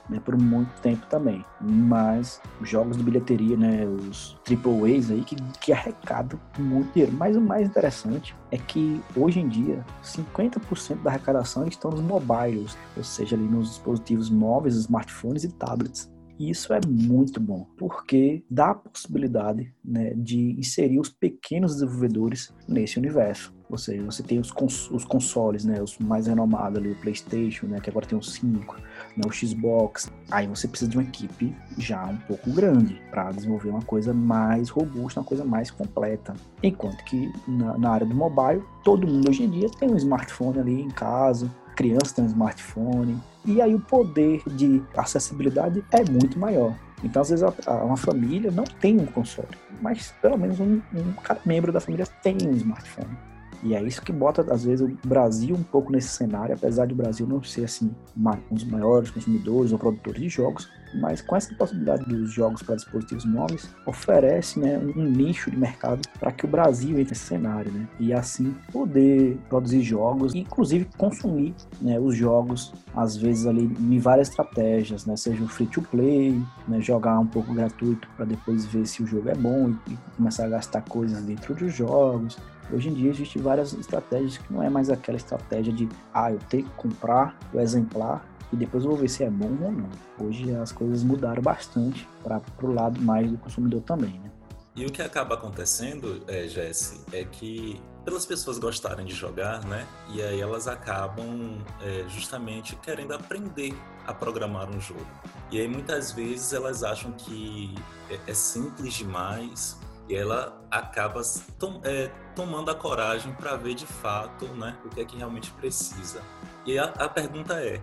né, 0.09 0.21
por 0.21 0.37
muito 0.37 0.73
tempo 0.81 1.07
também. 1.07 1.45
Mas 1.61 2.41
os 2.61 2.69
jogos 2.69 2.97
de 2.97 3.03
bilheteria, 3.03 3.57
né, 3.57 3.87
os 3.87 4.39
triple 4.45 4.97
A's 4.97 5.11
aí, 5.11 5.23
que, 5.23 5.37
que 5.61 5.73
arrecadam 5.73 6.39
muito 6.59 6.93
dinheiro. 6.93 7.13
Mas 7.17 7.37
o 7.37 7.41
mais 7.41 7.69
interessante 7.69 8.35
é 8.51 8.59
que 8.59 9.01
hoje 9.17 9.41
em 9.41 9.49
dia 9.49 9.85
50% 10.03 11.03
da 11.03 11.11
arrecadação 11.11 11.67
estão 11.67 11.91
nos 11.91 12.01
mobiles, 12.01 12.77
ou 12.97 13.05
seja, 13.05 13.37
ali 13.37 13.45
nos 13.45 13.71
dispositivos 13.71 14.31
móveis, 14.31 14.75
smartphones 14.77 15.45
e 15.45 15.49
tablets. 15.49 16.11
E 16.39 16.51
isso 16.51 16.73
é 16.73 16.81
muito 16.89 17.41
bom, 17.41 17.67
porque 17.77 18.45
dá 18.51 18.71
a 18.71 18.75
possibilidade 18.75 19.73
né, 19.85 20.13
de 20.17 20.59
inserir 20.59 20.99
os 20.99 21.09
pequenos 21.09 21.75
desenvolvedores 21.75 22.53
nesse 22.67 22.99
universo. 22.99 23.55
Ou 23.73 23.79
seja, 23.79 24.05
você 24.05 24.23
tem 24.23 24.39
os, 24.39 24.51
cons 24.51 24.91
os 24.91 25.03
consoles, 25.03 25.65
né, 25.65 25.81
os 25.81 25.99
mais 25.99 26.27
renomados 26.27 26.79
ali, 26.79 26.91
o 26.91 26.95
PlayStation, 26.97 27.67
né, 27.67 27.81
que 27.81 27.89
agora 27.89 28.05
tem 28.05 28.19
os 28.19 28.35
5, 28.35 28.77
né, 29.17 29.25
o 29.27 29.33
Xbox. 29.33 30.13
Aí 30.31 30.47
você 30.47 30.69
precisa 30.69 30.91
de 30.91 30.99
uma 30.99 31.03
equipe 31.03 31.57
já 31.79 32.05
um 32.05 32.19
pouco 32.19 32.51
grande 32.53 33.01
para 33.11 33.33
desenvolver 33.33 33.71
uma 33.71 33.81
coisa 33.81 34.13
mais 34.13 34.69
robusta, 34.69 35.21
uma 35.21 35.27
coisa 35.27 35.43
mais 35.43 35.71
completa. 35.71 36.35
Enquanto 36.63 37.03
que 37.05 37.33
na, 37.49 37.79
na 37.79 37.91
área 37.91 38.07
do 38.07 38.15
mobile, 38.15 38.63
todo 38.85 39.07
mundo 39.07 39.31
hoje 39.31 39.45
em 39.45 39.51
dia 39.51 39.71
tem 39.71 39.91
um 39.91 39.97
smartphone 39.97 40.59
ali 40.59 40.83
em 40.83 40.91
casa, 40.91 41.51
criança 41.75 42.15
tem 42.17 42.25
um 42.25 42.29
smartphone, 42.29 43.19
e 43.47 43.63
aí 43.63 43.75
o 43.75 43.81
poder 43.81 44.43
de 44.47 44.83
acessibilidade 44.95 45.83
é 45.91 46.05
muito 46.11 46.39
maior. 46.39 46.77
Então, 47.03 47.23
às 47.23 47.31
vezes, 47.31 47.45
uma 47.67 47.97
família 47.97 48.51
não 48.51 48.65
tem 48.65 49.01
um 49.01 49.07
console, 49.07 49.49
mas 49.81 50.13
pelo 50.21 50.37
menos 50.37 50.61
um, 50.61 50.75
um 50.95 51.15
membro 51.45 51.73
da 51.73 51.81
família 51.81 52.07
tem 52.23 52.37
um 52.47 52.53
smartphone. 52.53 53.32
E 53.63 53.75
é 53.75 53.83
isso 53.83 54.03
que 54.03 54.13
bota, 54.13 54.43
às 54.53 54.65
vezes, 54.65 54.87
o 54.87 55.09
Brasil 55.09 55.55
um 55.55 55.63
pouco 55.63 55.93
nesse 55.93 56.09
cenário, 56.09 56.55
apesar 56.55 56.87
de 56.87 56.93
o 56.93 56.97
Brasil 56.97 57.27
não 57.27 57.43
ser, 57.43 57.65
assim, 57.65 57.95
um 58.17 58.55
dos 58.55 58.65
maiores 58.65 59.11
consumidores 59.11 59.73
ou 59.73 59.79
produtores 59.79 60.21
de 60.21 60.29
jogos, 60.29 60.69
mas 60.95 61.23
com 61.23 61.37
essa 61.37 61.55
possibilidade 61.55 62.05
dos 62.05 62.33
jogos 62.33 62.63
para 62.63 62.77
dispositivos 62.77 63.25
móveis, 63.25 63.71
oferece 63.87 64.59
né, 64.59 64.79
um, 64.79 65.05
nicho 65.05 65.51
de 65.51 65.57
mercado 65.57 66.03
para 66.19 66.33
que 66.33 66.45
o 66.45 66.49
Brasil 66.49 66.99
entre 66.99 67.13
nesse 67.13 67.27
cenário, 67.27 67.71
né? 67.73 67.89
E 67.99 68.13
assim 68.13 68.55
poder 68.73 69.39
produzir 69.49 69.83
jogos, 69.83 70.35
inclusive 70.35 70.87
consumir 70.97 71.55
né, 71.81 71.99
os 71.99 72.17
jogos, 72.17 72.73
às 72.95 73.17
vezes 73.17 73.47
ali 73.47 73.65
em 73.65 73.99
várias 73.99 74.29
estratégias, 74.29 75.07
né? 75.07 75.17
Seja 75.17 75.43
o 75.43 75.49
free 75.49 75.67
to 75.67 75.83
play, 75.83 76.43
né, 76.67 76.81
jogar 76.81 77.19
um 77.19 77.27
pouco 77.27 77.53
gratuito 77.53 78.09
para 78.17 78.25
depois 78.25 78.65
ver 78.67 78.87
se 78.87 79.03
o 79.03 79.07
jogo 79.07 79.29
é 79.29 79.35
bom 79.35 79.71
e, 79.71 79.93
e 79.93 79.99
começar 80.17 80.47
a 80.47 80.49
gastar 80.49 80.83
coisas 80.83 81.23
dentro 81.23 81.55
dos 81.55 81.75
jogos, 81.75 82.39
Hoje 82.71 82.89
em 82.89 82.95
dia 82.95 83.11
existem 83.11 83.41
várias 83.41 83.73
estratégias 83.73 84.39
que 84.39 84.53
não 84.53 84.63
é 84.63 84.71
mais 84.71 84.91
aquela 84.91 85.17
estratégia 85.17 85.73
de 85.73 85.89
ah, 86.13 86.31
eu 86.31 86.39
tenho 86.49 86.65
que 86.65 86.71
comprar 86.77 87.37
o 87.53 87.61
exemplar 87.61 88.25
e 88.53 88.57
depois 88.57 88.85
eu 88.85 88.91
vou 88.91 88.99
ver 88.99 89.09
se 89.09 89.25
é 89.25 89.31
bom 89.31 89.51
ou 89.63 89.73
não. 89.73 89.89
Hoje 90.19 90.55
as 90.55 90.71
coisas 90.71 91.03
mudaram 91.03 91.43
bastante 91.43 92.07
para 92.23 92.41
o 92.63 92.73
lado 92.73 93.01
mais 93.01 93.31
do 93.31 93.39
consumidor 93.39 93.81
também, 93.83 94.19
né? 94.21 94.31
E 94.75 94.87
o 94.87 94.91
que 94.91 95.03
acaba 95.03 95.35
acontecendo, 95.35 96.23
é, 96.27 96.49
Jesse, 96.49 97.03
é 97.13 97.25
que 97.25 97.81
pelas 98.05 98.25
pessoas 98.25 98.59
gostarem 98.59 99.05
de 99.05 99.15
jogar, 99.15 99.65
né? 99.67 99.87
E 100.09 100.23
aí 100.23 100.41
elas 100.41 100.67
acabam 100.67 101.59
é, 101.81 102.05
justamente 102.09 102.75
querendo 102.77 103.13
aprender 103.13 103.75
a 104.07 104.15
programar 104.15 104.71
um 104.71 104.81
jogo. 104.81 105.07
E 105.51 105.61
aí 105.61 105.69
muitas 105.69 106.13
vezes 106.13 106.53
elas 106.53 106.83
acham 106.83 107.13
que 107.13 107.75
é, 108.11 108.19
é 108.27 108.35
simples 108.35 108.95
demais 108.95 109.79
e 110.09 110.15
ela 110.15 110.65
acaba 110.71 111.23
tom, 111.59 111.81
é, 111.85 112.11
tomando 112.35 112.71
a 112.71 112.75
coragem 112.75 113.33
para 113.35 113.57
ver 113.57 113.75
de 113.75 113.87
fato 113.87 114.47
né, 114.49 114.77
o 114.85 114.89
que 114.89 115.01
é 115.01 115.05
que 115.05 115.17
realmente 115.17 115.51
precisa. 115.53 116.23
E 116.67 116.79
a, 116.79 116.85
a 116.85 117.09
pergunta 117.09 117.55
é: 117.55 117.83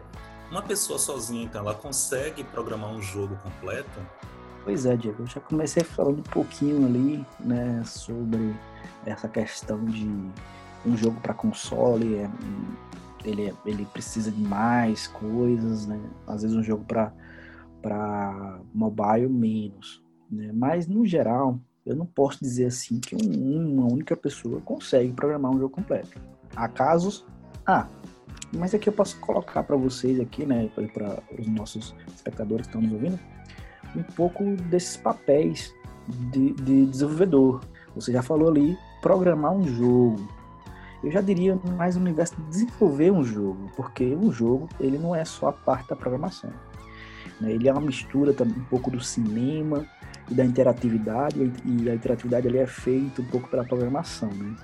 uma 0.51 0.61
pessoa 0.61 0.97
sozinha, 0.97 1.43
então, 1.43 1.61
ela 1.61 1.75
consegue 1.75 2.43
programar 2.43 2.91
um 2.91 3.01
jogo 3.01 3.35
completo? 3.37 3.99
Pois 4.63 4.85
é, 4.85 4.95
Diego. 4.95 5.23
Eu 5.23 5.27
já 5.27 5.39
comecei 5.39 5.83
falando 5.83 6.19
um 6.19 6.23
pouquinho 6.23 6.85
ali, 6.85 7.25
né, 7.39 7.81
sobre 7.85 8.55
essa 9.05 9.27
questão 9.27 9.83
de 9.85 10.05
um 10.85 10.95
jogo 10.95 11.19
para 11.21 11.33
console, 11.33 12.15
é, 12.15 12.29
ele, 13.23 13.53
ele 13.65 13.85
precisa 13.85 14.31
de 14.31 14.41
mais 14.41 15.07
coisas, 15.07 15.85
né? 15.85 15.99
Às 16.27 16.41
vezes 16.41 16.55
um 16.55 16.63
jogo 16.63 16.85
para 16.85 17.13
para 17.81 18.59
mobile 18.73 19.29
menos, 19.29 20.03
né? 20.29 20.51
Mas 20.53 20.85
no 20.85 21.05
geral, 21.05 21.59
eu 21.89 21.95
não 21.95 22.05
posso 22.05 22.39
dizer 22.39 22.67
assim 22.67 22.99
que 22.99 23.15
um, 23.15 23.73
uma 23.73 23.91
única 23.91 24.15
pessoa 24.15 24.61
consegue 24.61 25.11
programar 25.11 25.51
um 25.51 25.59
jogo 25.59 25.69
completo. 25.69 26.21
Há 26.55 26.67
casos, 26.67 27.25
ah, 27.65 27.87
mas 28.53 28.73
aqui 28.73 28.89
eu 28.89 28.93
posso 28.93 29.19
colocar 29.19 29.63
para 29.63 29.75
vocês 29.75 30.19
aqui, 30.19 30.45
né, 30.45 30.69
para 30.93 31.21
os 31.37 31.47
nossos 31.47 31.95
espectadores 32.15 32.67
que 32.67 32.75
estão 32.75 32.81
nos 32.81 32.93
ouvindo, 32.93 33.19
um 33.95 34.03
pouco 34.03 34.43
desses 34.69 34.97
papéis 34.97 35.73
de, 36.31 36.53
de 36.53 36.85
desenvolvedor. 36.85 37.61
Você 37.95 38.11
já 38.11 38.21
falou 38.21 38.49
ali, 38.49 38.77
programar 39.01 39.51
um 39.51 39.67
jogo. 39.67 40.27
Eu 41.03 41.11
já 41.11 41.21
diria 41.21 41.57
mais 41.75 41.95
no 41.95 42.01
universo 42.01 42.35
de 42.35 42.43
desenvolver 42.49 43.11
um 43.11 43.23
jogo, 43.23 43.71
porque 43.75 44.15
um 44.15 44.31
jogo 44.31 44.69
ele 44.79 44.97
não 44.97 45.15
é 45.15 45.25
só 45.25 45.47
a 45.47 45.53
parte 45.53 45.89
da 45.89 45.95
programação. 45.95 46.51
Né? 47.41 47.53
Ele 47.53 47.67
é 47.67 47.71
uma 47.71 47.81
mistura 47.81 48.33
também 48.33 48.57
um 48.57 48.65
pouco 48.65 48.91
do 48.91 49.01
cinema 49.01 49.87
e 50.29 50.33
da 50.33 50.45
interatividade, 50.45 51.51
e 51.65 51.89
a 51.89 51.95
interatividade 51.95 52.47
ali 52.47 52.57
é 52.57 52.67
feita 52.67 53.21
um 53.21 53.25
pouco 53.25 53.49
pela 53.49 53.63
programação, 53.63 54.29
né? 54.29 54.55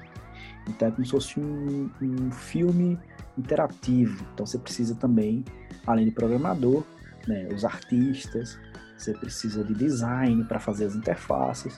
Então 0.68 0.88
é 0.88 0.92
como 0.92 1.06
se 1.06 1.12
fosse 1.12 1.40
um, 1.40 1.90
um 2.02 2.32
filme 2.32 3.00
interativo. 3.38 4.26
Então 4.34 4.46
você 4.46 4.58
precisa 4.58 4.96
também, 4.96 5.44
além 5.86 6.06
de 6.06 6.12
programador, 6.12 6.84
né, 7.28 7.48
os 7.54 7.64
artistas, 7.66 8.60
você 8.98 9.14
precisa 9.14 9.64
de 9.64 9.74
design 9.74 10.44
para 10.46 10.60
fazer 10.60 10.86
as 10.86 10.96
interfaces 10.96 11.78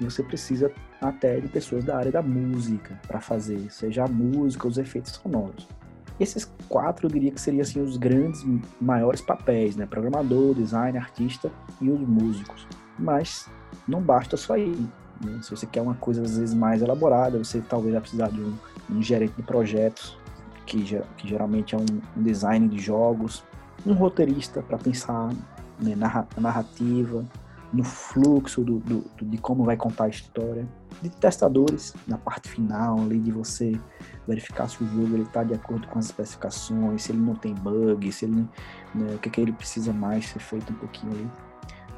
e 0.00 0.04
você 0.04 0.22
precisa 0.22 0.70
até 1.00 1.40
de 1.40 1.48
pessoas 1.48 1.84
da 1.84 1.96
área 1.96 2.12
da 2.12 2.22
música 2.22 2.98
para 3.06 3.20
fazer, 3.20 3.70
seja 3.70 4.04
a 4.04 4.08
música, 4.08 4.68
os 4.68 4.78
efeitos 4.78 5.12
sonoros. 5.12 5.66
Esses 6.20 6.52
quatro 6.68 7.06
eu 7.06 7.10
diria 7.10 7.30
que 7.30 7.40
seriam 7.40 7.62
assim, 7.62 7.80
os 7.80 7.96
grandes, 7.96 8.44
maiores 8.80 9.20
papéis, 9.20 9.76
né? 9.76 9.86
Programador, 9.86 10.54
design, 10.54 10.98
artista 10.98 11.50
e 11.80 11.88
os 11.88 12.00
músicos. 12.00 12.66
Mas 12.98 13.48
não 13.86 14.00
basta 14.00 14.36
só 14.36 14.54
aí. 14.54 14.74
Né? 15.24 15.40
Se 15.42 15.50
você 15.50 15.66
quer 15.66 15.82
uma 15.82 15.94
coisa 15.94 16.22
às 16.22 16.36
vezes 16.36 16.54
mais 16.54 16.82
elaborada, 16.82 17.38
você 17.38 17.60
talvez 17.60 17.92
vai 17.92 18.00
precisar 18.00 18.28
de 18.28 18.40
um, 18.40 18.54
um 18.90 19.02
gerente 19.02 19.34
de 19.36 19.42
projetos, 19.42 20.16
que, 20.66 20.82
que 21.16 21.28
geralmente 21.28 21.74
é 21.74 21.78
um, 21.78 21.86
um, 22.16 22.22
design 22.22 22.68
de 22.68 22.78
jogos, 22.78 23.42
um 23.86 23.94
roteirista 23.94 24.62
para 24.62 24.76
pensar 24.76 25.30
né, 25.80 25.94
na 25.96 26.26
narrativa, 26.36 27.24
no 27.72 27.84
fluxo 27.84 28.62
do, 28.62 28.78
do, 28.78 29.04
de 29.20 29.38
como 29.38 29.64
vai 29.64 29.76
contar 29.76 30.04
a 30.04 30.08
história, 30.08 30.66
de 31.02 31.08
testadores 31.10 31.94
na 32.06 32.18
parte 32.18 32.48
final 32.48 32.98
ali 32.98 33.18
de 33.18 33.30
você 33.30 33.78
verificar 34.26 34.68
se 34.68 34.82
o 34.82 34.86
jogo 34.88 35.22
está 35.22 35.44
de 35.44 35.54
acordo 35.54 35.86
com 35.86 35.98
as 35.98 36.06
especificações, 36.06 37.02
se 37.02 37.12
ele 37.12 37.20
não 37.20 37.34
tem 37.34 37.54
bug, 37.54 38.10
se 38.10 38.24
ele 38.24 38.46
né, 38.94 39.14
o 39.14 39.18
que, 39.18 39.30
que 39.30 39.40
ele 39.40 39.52
precisa 39.52 39.92
mais 39.92 40.26
ser 40.26 40.40
feito 40.40 40.72
um 40.72 40.76
pouquinho 40.76 41.12
ali, 41.12 41.30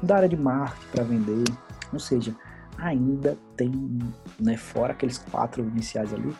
da 0.01 0.17
área 0.17 0.29
de 0.29 0.37
marketing 0.37 0.87
para 0.91 1.03
vender, 1.03 1.43
ou 1.91 1.99
seja, 1.99 2.35
ainda 2.77 3.37
tem, 3.55 3.71
né, 4.39 4.57
fora 4.57 4.93
aqueles 4.93 5.17
quatro 5.17 5.61
iniciais 5.61 6.13
ali, 6.13 6.33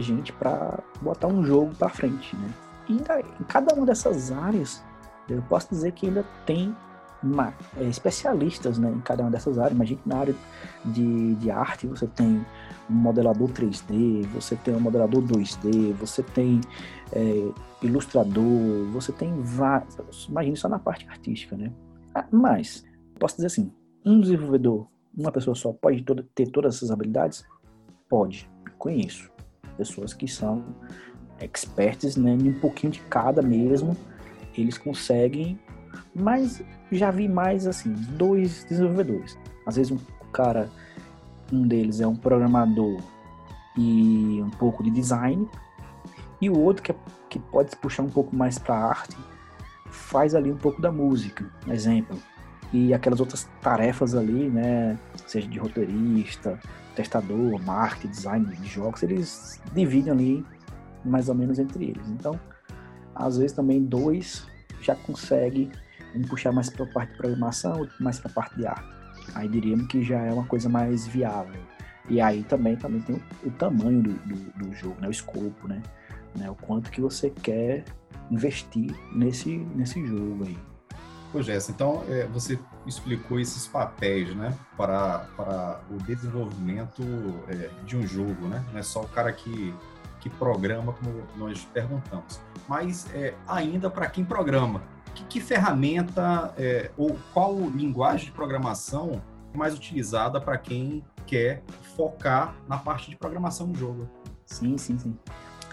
gente 0.00 0.32
para 0.32 0.80
botar 1.00 1.28
um 1.28 1.44
jogo 1.44 1.74
para 1.76 1.88
frente, 1.88 2.34
né? 2.36 2.48
E 2.88 2.92
ainda, 2.92 3.20
em 3.20 3.44
cada 3.44 3.74
uma 3.74 3.86
dessas 3.86 4.32
áreas, 4.32 4.82
eu 5.28 5.40
posso 5.42 5.68
dizer 5.70 5.92
que 5.92 6.06
ainda 6.06 6.24
tem 6.44 6.74
uma, 7.22 7.54
é, 7.76 7.84
especialistas 7.84 8.78
né, 8.78 8.90
em 8.90 9.00
cada 9.00 9.22
uma 9.22 9.30
dessas 9.30 9.58
áreas. 9.58 9.72
Imagina 9.72 10.00
na 10.04 10.18
área 10.18 10.34
de, 10.84 11.34
de 11.36 11.50
arte 11.50 11.86
você 11.86 12.06
tem 12.06 12.44
um 12.90 12.94
modelador 12.94 13.48
3D, 13.48 14.26
você 14.28 14.56
tem 14.56 14.74
um 14.74 14.80
modelador 14.80 15.22
2D, 15.22 15.94
você 15.94 16.22
tem 16.22 16.60
é, 17.12 17.48
ilustrador, 17.80 18.90
você 18.92 19.12
tem 19.12 19.40
vários. 19.40 20.26
Imagina 20.28 20.56
só 20.56 20.68
na 20.68 20.78
parte 20.78 21.08
artística, 21.08 21.56
né? 21.56 21.72
Ah, 22.14 22.26
mas, 22.30 22.84
posso 23.24 23.36
dizer 23.36 23.46
assim, 23.46 23.72
um 24.04 24.20
desenvolvedor, 24.20 24.86
uma 25.16 25.32
pessoa 25.32 25.54
só, 25.54 25.72
pode 25.72 26.04
ter 26.34 26.46
todas 26.48 26.76
essas 26.76 26.90
habilidades? 26.90 27.42
Pode, 28.06 28.50
conheço 28.76 29.32
pessoas 29.78 30.12
que 30.12 30.28
são 30.28 30.62
experts 31.40 32.16
né, 32.16 32.32
em 32.32 32.50
um 32.50 32.60
pouquinho 32.60 32.92
de 32.92 33.00
cada 33.00 33.40
mesmo, 33.40 33.96
eles 34.58 34.76
conseguem, 34.76 35.58
mas 36.14 36.62
já 36.92 37.10
vi 37.10 37.26
mais 37.26 37.66
assim, 37.66 37.94
dois 37.94 38.62
desenvolvedores. 38.64 39.38
Às 39.66 39.76
vezes 39.76 39.90
um 39.90 39.98
cara, 40.30 40.68
um 41.50 41.66
deles 41.66 42.02
é 42.02 42.06
um 42.06 42.14
programador 42.14 43.00
e 43.74 44.38
um 44.42 44.50
pouco 44.50 44.84
de 44.84 44.90
design, 44.90 45.48
e 46.42 46.50
o 46.50 46.60
outro 46.60 46.82
que, 46.82 46.92
é, 46.92 46.96
que 47.30 47.38
pode 47.38 47.74
puxar 47.76 48.02
um 48.02 48.10
pouco 48.10 48.36
mais 48.36 48.58
para 48.58 48.76
arte, 48.76 49.16
faz 49.88 50.34
ali 50.34 50.52
um 50.52 50.58
pouco 50.58 50.82
da 50.82 50.92
música, 50.92 51.50
exemplo. 51.66 52.18
E 52.74 52.92
aquelas 52.92 53.20
outras 53.20 53.48
tarefas 53.62 54.16
ali, 54.16 54.50
né, 54.50 54.98
seja 55.28 55.46
de 55.46 55.60
roteirista, 55.60 56.58
testador, 56.96 57.62
marketing, 57.62 58.08
design 58.08 58.46
de 58.46 58.68
jogos, 58.68 59.00
eles 59.04 59.60
dividem 59.72 60.12
ali 60.12 60.46
mais 61.04 61.28
ou 61.28 61.36
menos 61.36 61.60
entre 61.60 61.84
eles. 61.84 62.08
Então, 62.08 62.38
às 63.14 63.38
vezes 63.38 63.52
também 63.52 63.80
dois 63.80 64.44
já 64.80 64.96
consegue 64.96 65.70
um 66.16 66.22
puxar 66.22 66.50
mais 66.50 66.68
para 66.68 66.84
a 66.84 66.88
parte 66.88 67.12
de 67.12 67.18
programação, 67.18 67.78
outro 67.78 67.94
mais 68.02 68.18
para 68.18 68.32
a 68.32 68.34
parte 68.34 68.56
de 68.56 68.66
arte. 68.66 68.92
Aí 69.36 69.48
diríamos 69.48 69.86
que 69.86 70.02
já 70.02 70.18
é 70.18 70.32
uma 70.32 70.44
coisa 70.44 70.68
mais 70.68 71.06
viável. 71.06 71.62
E 72.08 72.20
aí 72.20 72.42
também, 72.42 72.74
também 72.74 73.00
tem 73.02 73.14
o, 73.14 73.22
o 73.46 73.50
tamanho 73.52 74.02
do, 74.02 74.14
do, 74.14 74.64
do, 74.64 74.74
jogo, 74.74 75.00
né? 75.00 75.06
o 75.06 75.12
escopo, 75.12 75.68
né? 75.68 75.80
né? 76.36 76.50
O 76.50 76.56
quanto 76.56 76.90
que 76.90 77.00
você 77.00 77.30
quer 77.30 77.84
investir 78.32 78.92
nesse, 79.14 79.58
nesse 79.76 80.04
jogo 80.04 80.44
aí. 80.44 80.73
Pô, 81.34 81.42
Jess, 81.42 81.68
então 81.68 82.04
é, 82.08 82.28
você 82.28 82.56
explicou 82.86 83.40
esses 83.40 83.66
papéis, 83.66 84.32
né, 84.36 84.56
para, 84.76 85.26
para 85.36 85.80
o 85.90 85.96
desenvolvimento 85.96 87.02
é, 87.48 87.70
de 87.84 87.96
um 87.96 88.06
jogo, 88.06 88.46
né? 88.46 88.64
Não 88.70 88.78
é 88.78 88.84
só 88.84 89.02
o 89.02 89.08
cara 89.08 89.32
que, 89.32 89.74
que 90.20 90.30
programa, 90.30 90.92
como 90.92 91.24
nós 91.34 91.64
perguntamos, 91.64 92.40
mas 92.68 93.12
é, 93.12 93.34
ainda 93.48 93.90
para 93.90 94.06
quem 94.06 94.24
programa. 94.24 94.80
Que, 95.12 95.24
que 95.24 95.40
ferramenta 95.40 96.54
é, 96.56 96.92
ou 96.96 97.18
qual 97.32 97.58
linguagem 97.68 98.26
de 98.26 98.32
programação 98.32 99.20
é 99.52 99.58
mais 99.58 99.74
utilizada 99.74 100.40
para 100.40 100.56
quem 100.56 101.04
quer 101.26 101.64
focar 101.96 102.54
na 102.68 102.78
parte 102.78 103.10
de 103.10 103.16
programação 103.16 103.68
do 103.68 103.76
jogo? 103.76 104.08
Sim, 104.46 104.78
sim, 104.78 104.96
sim. 105.00 105.18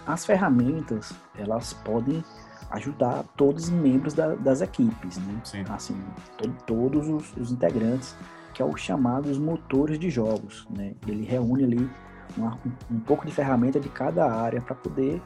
As 0.04 0.26
ferramentas, 0.26 1.12
elas 1.38 1.72
podem 1.72 2.24
ajudar 2.72 3.24
todos 3.36 3.64
os 3.64 3.70
membros 3.70 4.14
da, 4.14 4.34
das 4.34 4.60
equipes, 4.60 5.18
né? 5.18 5.40
Sim. 5.44 5.64
Assim, 5.68 5.96
to, 6.38 6.48
todos 6.66 7.08
os, 7.08 7.36
os, 7.36 7.52
integrantes, 7.52 8.16
que 8.54 8.62
é 8.62 8.64
o 8.64 8.76
chamado 8.76 9.30
os 9.30 9.38
motores 9.38 9.98
de 9.98 10.10
jogos, 10.10 10.66
né? 10.70 10.94
Ele 11.06 11.24
reúne 11.24 11.64
ali 11.64 11.90
uma, 12.36 12.58
um, 12.66 12.96
um, 12.96 13.00
pouco 13.00 13.26
de 13.26 13.32
ferramenta 13.32 13.78
de 13.78 13.88
cada 13.88 14.30
área 14.30 14.60
para 14.60 14.74
poder 14.74 15.20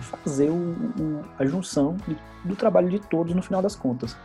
fazer 0.00 0.50
o, 0.50 0.54
o, 0.54 1.24
a 1.38 1.46
junção 1.46 1.96
de, 2.06 2.16
do 2.44 2.56
trabalho 2.56 2.90
de 2.90 2.98
todos 2.98 3.34
no 3.34 3.42
final 3.42 3.62
das 3.62 3.76
contas. 3.76 4.16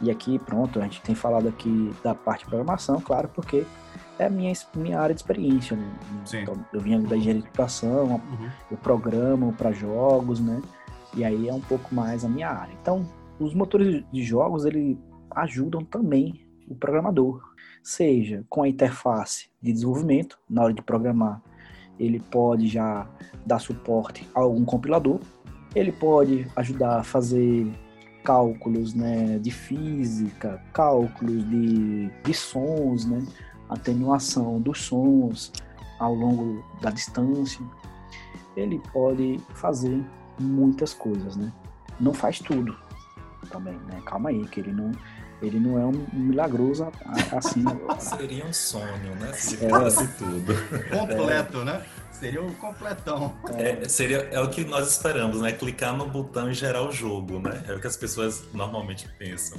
E 0.00 0.10
aqui, 0.10 0.38
pronto, 0.38 0.78
a 0.80 0.82
gente 0.82 1.02
tem 1.02 1.14
falado 1.14 1.48
aqui 1.48 1.92
da 2.02 2.14
parte 2.14 2.40
de 2.40 2.46
programação, 2.46 3.00
claro, 3.00 3.28
porque 3.28 3.64
é 4.18 4.26
a 4.26 4.30
minha, 4.30 4.52
minha 4.76 5.00
área 5.00 5.14
de 5.14 5.20
experiência, 5.20 5.76
né? 5.76 5.92
Então, 6.32 6.54
eu 6.72 6.80
vinha 6.80 6.98
da 7.00 7.16
engenharia 7.16 7.42
de 7.42 7.48
educação, 7.48 8.04
uhum. 8.04 8.50
eu 8.70 8.76
programo 8.76 9.52
para 9.52 9.72
jogos, 9.72 10.40
né? 10.40 10.60
E 11.16 11.24
aí 11.24 11.48
é 11.48 11.52
um 11.52 11.60
pouco 11.60 11.94
mais 11.94 12.24
a 12.24 12.28
minha 12.28 12.48
área. 12.48 12.74
Então, 12.80 13.06
os 13.38 13.54
motores 13.54 14.04
de 14.12 14.22
jogos, 14.22 14.64
ele 14.64 14.98
ajudam 15.30 15.84
também 15.84 16.46
o 16.68 16.74
programador, 16.74 17.42
seja 17.82 18.44
com 18.48 18.62
a 18.62 18.68
interface 18.68 19.48
de 19.60 19.72
desenvolvimento, 19.72 20.38
na 20.48 20.62
hora 20.62 20.72
de 20.72 20.82
programar, 20.82 21.42
ele 21.98 22.20
pode 22.20 22.66
já 22.68 23.06
dar 23.44 23.58
suporte 23.58 24.28
a 24.34 24.40
algum 24.40 24.64
compilador, 24.64 25.20
ele 25.74 25.92
pode 25.92 26.46
ajudar 26.56 27.00
a 27.00 27.04
fazer 27.04 27.70
cálculos 28.22 28.94
né, 28.94 29.38
de 29.38 29.50
física, 29.50 30.62
cálculos 30.72 31.48
de, 31.48 32.08
de 32.08 32.34
sons, 32.34 33.04
né, 33.04 33.24
atenuação 33.68 34.60
dos 34.60 34.82
sons 34.82 35.52
ao 35.98 36.14
longo 36.14 36.64
da 36.80 36.90
distância. 36.90 37.60
Ele 38.56 38.80
pode 38.92 39.38
fazer 39.54 40.02
muitas 40.38 40.92
coisas, 40.92 41.36
né? 41.36 41.52
Não 42.00 42.12
faz 42.12 42.38
tudo 42.38 42.76
também, 43.50 43.78
né? 43.86 44.00
Calma 44.04 44.30
aí, 44.30 44.46
que 44.46 44.60
ele 44.60 44.72
não, 44.72 44.92
ele 45.40 45.60
não 45.60 45.78
é 45.78 45.84
um 45.84 46.06
milagroso 46.12 46.90
assim. 47.36 47.64
Seria 47.98 48.44
um 48.46 48.52
sonho, 48.52 49.14
né? 49.20 49.32
Se 49.32 49.64
é. 49.64 49.68
tudo. 50.18 50.54
Completo, 50.90 51.60
é. 51.60 51.64
né? 51.64 51.82
Seria 52.10 52.42
um 52.42 52.54
completão. 52.54 53.34
É, 53.56 53.88
seria, 53.88 54.18
é 54.30 54.40
o 54.40 54.48
que 54.48 54.64
nós 54.64 54.90
esperamos, 54.90 55.40
né? 55.40 55.52
Clicar 55.52 55.96
no 55.96 56.08
botão 56.08 56.50
e 56.50 56.54
gerar 56.54 56.82
o 56.82 56.92
jogo, 56.92 57.40
né? 57.40 57.62
É 57.66 57.74
o 57.74 57.80
que 57.80 57.86
as 57.86 57.96
pessoas 57.96 58.44
normalmente 58.52 59.08
pensam. 59.18 59.58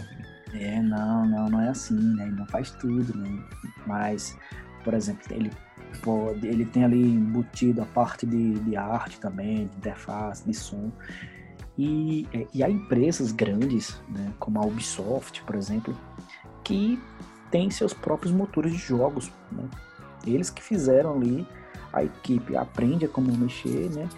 É, 0.53 0.81
não, 0.81 1.25
não, 1.25 1.49
não 1.49 1.61
é 1.61 1.69
assim, 1.69 1.99
né? 2.15 2.23
Ele 2.23 2.35
não 2.35 2.47
faz 2.47 2.71
tudo, 2.71 3.15
né? 3.17 3.43
Mas, 3.85 4.37
por 4.83 4.93
exemplo, 4.93 5.23
ele 5.31 5.51
pode, 5.95 6.47
ele 6.47 6.65
tem 6.65 6.83
ali 6.83 7.01
embutido 7.01 7.81
a 7.81 7.85
parte 7.85 8.25
de, 8.25 8.53
de 8.59 8.75
arte 8.75 9.19
também, 9.19 9.67
de 9.67 9.77
interface, 9.77 10.45
de 10.45 10.53
som. 10.53 10.91
E, 11.77 12.27
é, 12.33 12.47
e 12.53 12.63
há 12.63 12.69
empresas 12.69 13.31
grandes, 13.31 14.01
né, 14.09 14.31
como 14.39 14.59
a 14.59 14.65
Ubisoft, 14.65 15.43
por 15.43 15.55
exemplo, 15.55 15.97
que 16.63 16.99
tem 17.51 17.69
seus 17.69 17.93
próprios 17.93 18.33
motores 18.33 18.71
de 18.71 18.77
jogos. 18.77 19.31
Né? 19.51 19.63
Eles 20.25 20.49
que 20.49 20.63
fizeram 20.63 21.15
ali, 21.15 21.47
a 21.93 22.03
equipe 22.03 22.55
aprende 22.55 23.05
a 23.05 23.09
como 23.09 23.31
mexer, 23.35 23.89
né? 23.91 24.09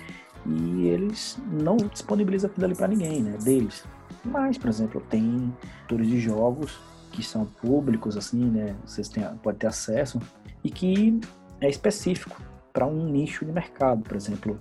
E 0.46 0.88
eles 0.88 1.38
não 1.52 1.76
disponibilizam 1.76 2.50
aquilo 2.50 2.66
ali 2.66 2.76
para 2.76 2.88
ninguém, 2.88 3.22
né? 3.22 3.38
Deles. 3.44 3.84
Mas, 4.24 4.58
por 4.58 4.70
exemplo, 4.70 5.02
tem 5.10 5.54
motores 5.82 6.08
de 6.08 6.20
jogos 6.20 6.80
que 7.12 7.22
são 7.22 7.46
públicos, 7.46 8.16
assim, 8.16 8.46
né? 8.46 8.76
Vocês 8.86 9.10
têm, 9.10 9.24
podem 9.44 9.60
ter 9.60 9.68
acesso 9.68 10.20
e 10.64 10.70
que 10.70 11.20
é 11.62 11.70
específico 11.70 12.42
para 12.74 12.86
um 12.86 13.06
nicho 13.06 13.46
de 13.46 13.52
mercado. 13.52 14.04
Por 14.04 14.16
exemplo, 14.16 14.60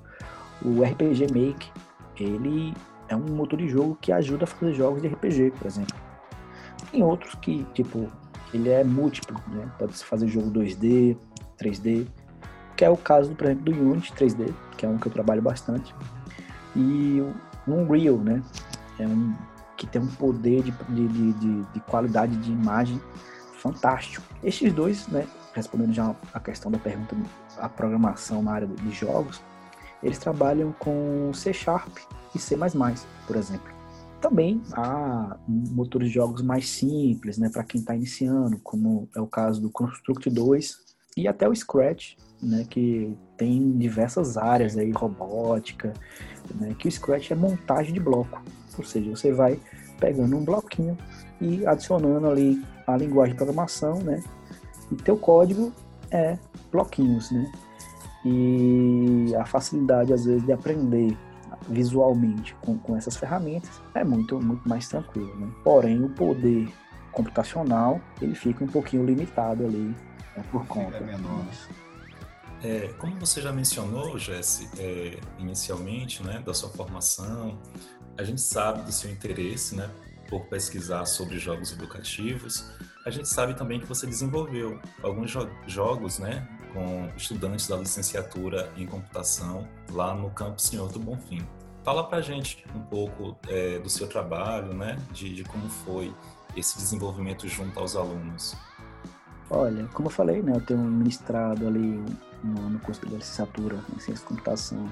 o 0.65 0.83
RPG 0.83 1.27
Make, 1.33 1.71
ele 2.19 2.75
é 3.09 3.17
um 3.17 3.27
motor 3.35 3.59
de 3.59 3.69
jogo 3.69 3.97
que 4.01 4.13
ajuda 4.13 4.45
a 4.45 4.47
fazer 4.47 4.75
jogos 4.75 5.03
de 5.03 5.09
RPG, 5.09 5.53
por 5.59 5.67
exemplo. 5.67 5.97
Tem 6.91 7.03
outros 7.03 7.35
que, 7.37 7.65
tipo, 7.75 8.11
ele 8.53 8.69
é 8.71 8.83
múltiplo, 8.83 9.41
né? 9.49 9.71
Pode 9.79 9.97
se 9.97 10.05
fazer 10.05 10.29
jogo 10.29 10.51
2D, 10.51 11.17
3D, 11.59 12.07
que 12.77 12.85
é 12.85 12.91
o 12.91 12.97
caso, 12.97 13.35
por 13.35 13.47
exemplo, 13.47 13.65
do 13.65 13.73
Unity 13.73 14.13
3D, 14.13 14.53
que 14.77 14.87
é 14.87 14.89
um 14.89 14.99
que 14.99 15.09
eu 15.09 15.13
trabalho 15.13 15.43
bastante. 15.43 15.95
E 16.75 17.21
o 17.67 17.73
Unreal, 17.73 18.17
né? 18.17 18.43
É 18.99 19.07
um 19.07 19.35
que 19.77 19.87
tem 19.87 20.01
um 20.01 20.07
poder 20.07 20.63
de, 20.63 20.71
de, 20.71 21.33
de, 21.35 21.63
de 21.63 21.81
qualidade 21.81 22.35
de 22.37 22.51
imagem 22.51 23.01
fantástico. 23.59 24.25
Estes 24.43 24.73
dois, 24.73 25.07
né, 25.09 25.27
respondendo 25.57 25.93
já 25.93 26.15
a 26.35 26.39
questão 26.39 26.71
da 26.71 26.79
pergunta, 26.79 27.17
a 27.57 27.69
programação 27.69 28.43
na 28.43 28.53
área 28.53 28.67
de 28.67 28.91
jogos, 28.91 29.43
eles 30.03 30.19
trabalham 30.19 30.73
com 30.79 31.33
C 31.33 31.53
Sharp 31.53 31.97
e 32.35 32.39
C++, 32.39 32.57
por 33.27 33.37
exemplo. 33.37 33.75
Também 34.21 34.63
há 34.73 35.37
motores 35.49 36.09
de 36.09 36.15
jogos 36.15 36.43
mais 36.43 36.69
simples, 36.69 37.39
né, 37.39 37.49
para 37.49 37.65
quem 37.65 37.81
está 37.81 37.95
iniciando, 37.95 38.59
como 38.59 39.09
é 39.15 39.21
o 39.21 39.27
caso 39.27 39.61
do 39.61 39.71
Construct 39.71 40.29
2 40.31 40.79
e 41.17 41.27
até 41.27 41.49
o 41.49 41.55
Scratch, 41.55 42.17
né, 42.43 42.67
que 42.69 43.17
tem 43.37 43.77
diversas 43.79 44.37
áreas 44.37 44.77
aí, 44.77 44.91
robótica, 44.91 45.93
né, 46.55 46.75
que 46.79 46.89
o 46.89 46.93
Scratch 46.93 47.31
é 47.31 47.35
montagem 47.35 47.95
de 47.95 48.01
bloco, 48.01 48.43
ou 48.77 48.85
seja, 48.85 49.11
você 49.11 49.33
vai 49.33 49.59
pegando 49.99 50.37
um 50.37 50.45
bloquinho 50.45 50.97
e 51.41 51.67
adicionando 51.67 52.27
ali 52.29 52.63
a 52.87 52.97
linguagem 52.97 53.33
de 53.33 53.37
programação, 53.37 54.01
né, 54.03 54.23
e 54.91 54.97
teu 54.97 55.17
código 55.17 55.73
é 56.11 56.39
bloquinhos, 56.71 57.31
né? 57.31 57.51
E 58.25 59.35
a 59.37 59.45
facilidade, 59.47 60.13
às 60.13 60.25
vezes, 60.25 60.45
de 60.45 60.53
aprender 60.53 61.17
visualmente 61.69 62.55
com, 62.61 62.79
com 62.79 62.97
essas 62.97 63.17
ferramentas 63.17 63.81
é 63.95 64.05
muito, 64.05 64.41
muito 64.41 64.69
mais 64.69 64.89
tranquilo, 64.89 65.35
né? 65.37 65.49
Porém, 65.65 66.03
o 66.03 66.09
poder 66.11 66.69
computacional, 67.13 68.01
ele 68.21 68.35
fica 68.35 68.65
um 68.65 68.69
pouquinho 68.69 69.05
limitado 69.05 69.65
ali 69.65 69.95
né, 70.37 70.45
por 70.51 70.67
conta. 70.67 70.99
É 70.99 71.01
menor, 71.01 71.45
né? 71.45 71.51
É, 72.63 72.89
como 72.99 73.15
você 73.21 73.41
já 73.41 73.53
mencionou, 73.53 74.19
Jesse, 74.19 74.69
é, 74.79 75.19
inicialmente, 75.39 76.23
né, 76.23 76.43
da 76.45 76.55
sua 76.55 76.69
formação, 76.71 77.59
a 78.17 78.25
gente 78.25 78.41
sabe 78.41 78.83
do 78.83 78.93
seu 78.93 79.11
interesse, 79.11 79.77
né, 79.77 79.91
por 80.29 80.47
pesquisar 80.47 81.05
sobre 81.07 81.39
jogos 81.39 81.73
educativos, 81.73 82.71
a 83.05 83.11
gente 83.11 83.29
sabe 83.29 83.55
também 83.55 83.81
que 83.81 83.87
você 83.87 84.07
desenvolveu 84.07 84.81
alguns 85.03 85.31
jo 85.31 85.49
jogos, 85.67 86.19
né, 86.19 86.47
com 86.73 87.09
estudantes 87.17 87.69
da 87.69 87.77
licenciatura 87.77 88.71
em 88.77 88.87
computação 88.87 89.67
lá 89.91 90.15
no 90.15 90.31
campus 90.31 90.65
Senhor 90.65 90.91
do 90.91 90.99
Bonfim. 90.99 91.47
Fala 91.85 92.03
pra 92.03 92.21
gente 92.21 92.65
um 92.75 92.81
pouco 92.81 93.39
é, 93.49 93.79
do 93.79 93.89
seu 93.89 94.09
trabalho, 94.09 94.75
né, 94.75 94.99
de, 95.13 95.33
de, 95.33 95.45
como 95.45 95.69
foi 95.69 96.13
esse 96.57 96.77
desenvolvimento 96.77 97.47
junto 97.47 97.79
aos 97.79 97.95
alunos. 97.95 98.57
Olha, 99.49 99.87
como 99.95 100.09
eu 100.09 100.13
falei, 100.13 100.43
né, 100.43 100.53
eu 100.57 100.61
tenho 100.61 100.81
ministrado 100.81 101.67
ali 101.67 102.03
no, 102.43 102.71
no 102.71 102.79
curso 102.81 103.07
de 103.07 103.15
licenciatura 103.15 103.77
em 103.95 104.01
ciência 104.01 104.23
de 104.25 104.29
computação 104.29 104.89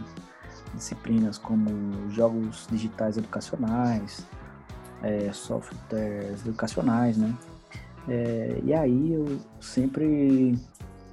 disciplinas 0.75 1.38
como 1.38 2.11
jogos 2.11 2.66
digitais 2.70 3.16
educacionais, 3.16 4.27
é, 5.02 5.33
softwares 5.33 6.46
educacionais, 6.46 7.16
né? 7.16 7.35
É, 8.09 8.61
e 8.62 8.74
aí 8.74 9.14
eu 9.14 9.38
sempre 9.61 10.59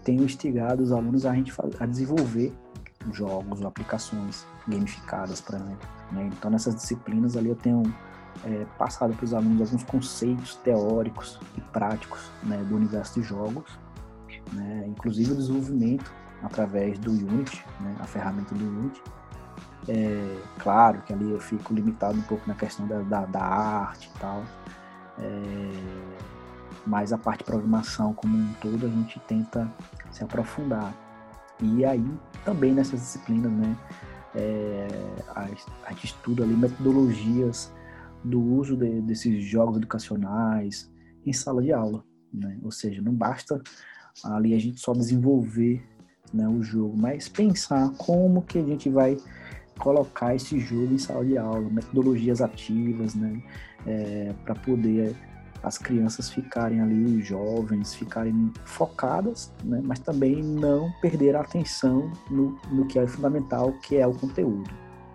tenho 0.03 0.23
instigado 0.23 0.83
os 0.83 0.91
alunos 0.91 1.25
a, 1.25 1.33
gente 1.33 1.53
a 1.79 1.85
desenvolver 1.85 2.53
jogos 3.11 3.61
ou 3.61 3.67
aplicações 3.67 4.45
gamificadas, 4.67 5.39
por 5.41 5.55
exemplo. 5.55 5.87
Né? 6.11 6.29
Então, 6.33 6.51
nessas 6.51 6.75
disciplinas 6.75 7.37
ali 7.37 7.49
eu 7.49 7.55
tenho 7.55 7.83
é, 8.43 8.65
passado 8.77 9.13
para 9.15 9.25
os 9.25 9.33
alunos 9.33 9.61
alguns 9.61 9.83
conceitos 9.83 10.55
teóricos 10.57 11.39
e 11.57 11.61
práticos 11.61 12.29
né, 12.43 12.57
do 12.67 12.75
universo 12.75 13.19
de 13.19 13.25
jogos, 13.25 13.79
né? 14.53 14.85
inclusive 14.87 15.31
o 15.31 15.35
desenvolvimento 15.35 16.11
através 16.43 16.97
do 16.99 17.11
Unity, 17.11 17.63
né, 17.79 17.95
a 17.99 18.05
ferramenta 18.05 18.55
do 18.55 18.65
Unity. 18.65 19.01
É, 19.87 20.37
claro 20.59 21.01
que 21.01 21.11
ali 21.13 21.29
eu 21.31 21.39
fico 21.39 21.73
limitado 21.73 22.17
um 22.17 22.21
pouco 22.21 22.47
na 22.47 22.53
questão 22.53 22.87
da, 22.87 23.01
da, 23.01 23.25
da 23.25 23.43
arte 23.43 24.09
e 24.15 24.19
tal, 24.19 24.43
É, 25.19 26.11
mas 26.85 27.13
a 27.13 27.17
parte 27.17 27.39
de 27.39 27.45
programação 27.45 28.13
como 28.13 28.35
um 28.35 28.53
todo 28.61 28.85
a 28.85 28.89
gente 28.89 29.19
tenta 29.21 29.71
se 30.11 30.23
aprofundar. 30.23 30.93
E 31.59 31.85
aí 31.85 32.05
também 32.43 32.73
nessas 32.73 32.99
disciplinas, 32.99 33.51
né, 33.51 33.77
é, 34.35 34.87
a, 35.35 35.47
a 35.85 35.89
gente 35.91 36.05
estuda 36.05 36.43
ali 36.43 36.55
metodologias 36.55 37.71
do 38.23 38.41
uso 38.41 38.75
de, 38.75 39.01
desses 39.01 39.43
jogos 39.43 39.77
educacionais 39.77 40.91
em 41.25 41.33
sala 41.33 41.61
de 41.61 41.71
aula, 41.71 42.03
né? 42.33 42.57
Ou 42.63 42.71
seja, 42.71 43.01
não 43.01 43.13
basta 43.13 43.61
ali 44.23 44.53
a 44.53 44.59
gente 44.59 44.79
só 44.79 44.93
desenvolver 44.93 45.83
né, 46.33 46.47
o 46.47 46.63
jogo, 46.63 46.95
mas 46.97 47.27
pensar 47.27 47.91
como 47.97 48.41
que 48.41 48.57
a 48.57 48.63
gente 48.63 48.89
vai 48.89 49.17
colocar 49.79 50.35
esse 50.35 50.59
jogo 50.59 50.93
em 50.93 50.97
sala 50.97 51.25
de 51.25 51.37
aula, 51.37 51.67
metodologias 51.69 52.41
ativas, 52.41 53.15
né, 53.15 53.41
é, 53.85 54.33
para 54.43 54.55
poder 54.55 55.15
as 55.63 55.77
crianças 55.77 56.29
ficarem 56.29 56.81
ali, 56.81 57.21
jovens 57.21 57.93
ficarem 57.93 58.51
focadas, 58.65 59.53
né, 59.63 59.79
mas 59.83 59.99
também 59.99 60.41
não 60.41 60.91
perder 61.01 61.35
a 61.35 61.41
atenção 61.41 62.11
no, 62.29 62.57
no 62.71 62.85
que 62.87 62.97
é 62.97 63.05
fundamental, 63.07 63.71
que 63.83 63.97
é 63.97 64.07
o 64.07 64.13
conteúdo. 64.13 64.69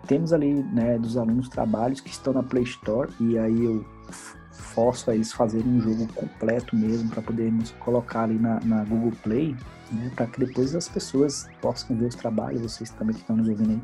Temos 0.07 0.31
ali, 0.31 0.53
né, 0.53 0.97
dos 0.97 1.17
alunos 1.17 1.49
trabalhos 1.49 1.99
que 1.99 2.09
estão 2.09 2.31
na 2.31 2.41
Play 2.41 2.63
Store 2.63 3.11
e 3.19 3.37
aí 3.37 3.65
eu 3.65 3.85
forço 4.51 5.11
a 5.11 5.15
eles 5.15 5.33
fazerem 5.33 5.67
um 5.67 5.81
jogo 5.81 6.07
completo 6.13 6.75
mesmo 6.75 7.09
para 7.09 7.21
podermos 7.21 7.71
colocar 7.79 8.23
ali 8.23 8.37
na, 8.37 8.59
na 8.61 8.83
Google 8.85 9.11
Play, 9.23 9.55
né, 9.91 10.11
para 10.15 10.27
que 10.27 10.39
depois 10.39 10.73
as 10.75 10.87
pessoas 10.87 11.49
possam 11.61 11.97
ver 11.97 12.05
os 12.05 12.15
trabalhos, 12.15 12.61
vocês 12.61 12.89
também 12.91 13.15
que 13.15 13.21
estão 13.21 13.35
nos 13.35 13.49
ouvindo 13.49 13.71
aí, 13.71 13.81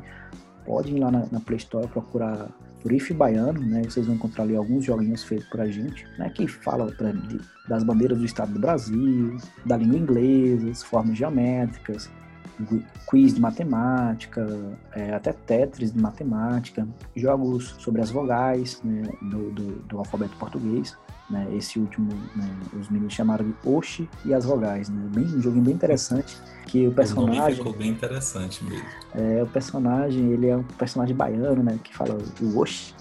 podem 0.64 0.96
ir 0.96 1.00
lá 1.00 1.10
na, 1.10 1.26
na 1.30 1.40
Play 1.40 1.58
Store 1.58 1.86
procurar 1.88 2.48
por 2.82 2.92
IF 2.92 3.14
Baiano, 3.14 3.60
né? 3.60 3.82
Vocês 3.82 4.06
vão 4.06 4.14
encontrar 4.14 4.44
ali 4.44 4.54
alguns 4.54 4.84
joguinhos 4.84 5.24
feitos 5.24 5.48
por 5.48 5.60
a 5.60 5.66
gente, 5.66 6.06
né? 6.18 6.28
Que 6.30 6.46
fala 6.46 6.92
pra, 6.92 7.12
de, 7.12 7.40
das 7.68 7.82
bandeiras 7.82 8.18
do 8.18 8.24
estado 8.24 8.52
do 8.52 8.60
Brasil, 8.60 9.36
da 9.64 9.76
língua 9.76 9.98
inglesa, 9.98 10.84
formas 10.84 11.16
geométricas, 11.16 12.10
quiz 13.06 13.34
de 13.34 13.40
matemática, 13.40 14.46
é, 14.92 15.14
até 15.14 15.32
Tetris 15.32 15.92
de 15.92 15.98
matemática, 16.00 16.86
jogos 17.14 17.74
sobre 17.78 18.00
as 18.00 18.10
vogais 18.10 18.80
né, 18.82 19.02
do, 19.22 19.50
do, 19.50 19.72
do, 19.82 19.98
alfabeto 19.98 20.36
português. 20.36 20.96
Né, 21.28 21.48
esse 21.56 21.78
último, 21.78 22.12
né, 22.36 22.48
os 22.78 22.90
meninos 22.90 23.14
chamaram 23.14 23.46
de 23.46 23.54
Oxi 23.64 24.08
e 24.24 24.34
as 24.34 24.44
vogais. 24.44 24.88
Né, 24.88 25.08
bem, 25.14 25.24
um 25.24 25.40
joguinho 25.40 25.64
bem 25.64 25.74
interessante. 25.74 26.36
Que 26.66 26.86
o 26.86 26.92
personagem. 26.92 27.54
O 27.54 27.56
ficou 27.56 27.72
bem 27.72 27.90
interessante 27.90 28.62
mesmo. 28.64 28.86
É, 29.14 29.42
o 29.42 29.46
personagem, 29.46 30.32
ele 30.32 30.48
é 30.48 30.56
um 30.56 30.62
personagem 30.62 31.14
baiano, 31.14 31.62
né? 31.62 31.78
Que 31.82 31.94
fala 31.94 32.16
o 32.40 32.58
Oxi 32.58 32.94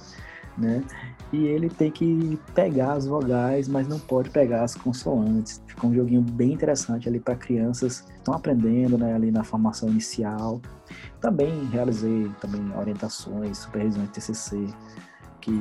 né? 0.57 0.83
E 1.31 1.45
ele 1.45 1.69
tem 1.69 1.89
que 1.89 2.39
pegar 2.53 2.93
as 2.93 3.07
vogais, 3.07 3.67
mas 3.67 3.87
não 3.87 3.99
pode 3.99 4.29
pegar 4.29 4.63
as 4.63 4.75
consoantes. 4.75 5.61
Ficou 5.65 5.89
um 5.89 5.93
joguinho 5.93 6.21
bem 6.21 6.53
interessante 6.53 7.09
ali 7.09 7.19
para 7.19 7.35
crianças 7.35 8.01
que 8.01 8.13
estão 8.13 8.35
aprendendo, 8.35 8.97
né, 8.97 9.15
ali 9.15 9.31
na 9.31 9.43
formação 9.43 9.89
inicial. 9.89 10.61
Também 11.19 11.65
realizei 11.65 12.29
também 12.39 12.61
orientações, 12.77 13.57
supervisões 13.57 14.07
de 14.07 14.13
TCC, 14.13 14.67
que 15.41 15.51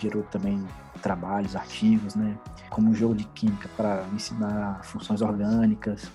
gerou 0.00 0.22
também 0.24 0.64
trabalhos, 1.02 1.56
artigos, 1.56 2.14
né, 2.14 2.38
como 2.70 2.90
um 2.90 2.94
jogo 2.94 3.14
de 3.14 3.24
química 3.24 3.68
para 3.76 4.04
ensinar 4.14 4.84
funções 4.84 5.22
orgânicas, 5.22 6.08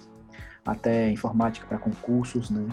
até 0.66 1.12
informática 1.12 1.68
para 1.68 1.78
concursos, 1.78 2.50
né 2.50 2.66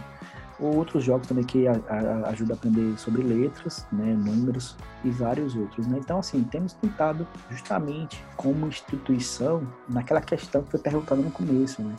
ou 0.60 0.76
outros 0.76 1.04
jogos 1.04 1.26
também 1.26 1.44
que 1.44 1.66
a, 1.66 1.72
a, 1.88 2.30
ajudam 2.30 2.54
a 2.54 2.58
aprender 2.58 2.98
sobre 2.98 3.22
letras, 3.22 3.86
né, 3.92 4.12
números 4.14 4.76
e 5.04 5.10
vários 5.10 5.54
outros. 5.54 5.86
Né? 5.86 5.98
Então, 5.98 6.18
assim, 6.18 6.42
temos 6.44 6.72
tentado 6.74 7.26
justamente 7.50 8.24
como 8.36 8.66
instituição 8.66 9.66
naquela 9.88 10.20
questão 10.20 10.62
que 10.62 10.70
foi 10.70 10.80
perguntada 10.80 11.20
no 11.20 11.30
começo, 11.30 11.82
né? 11.82 11.94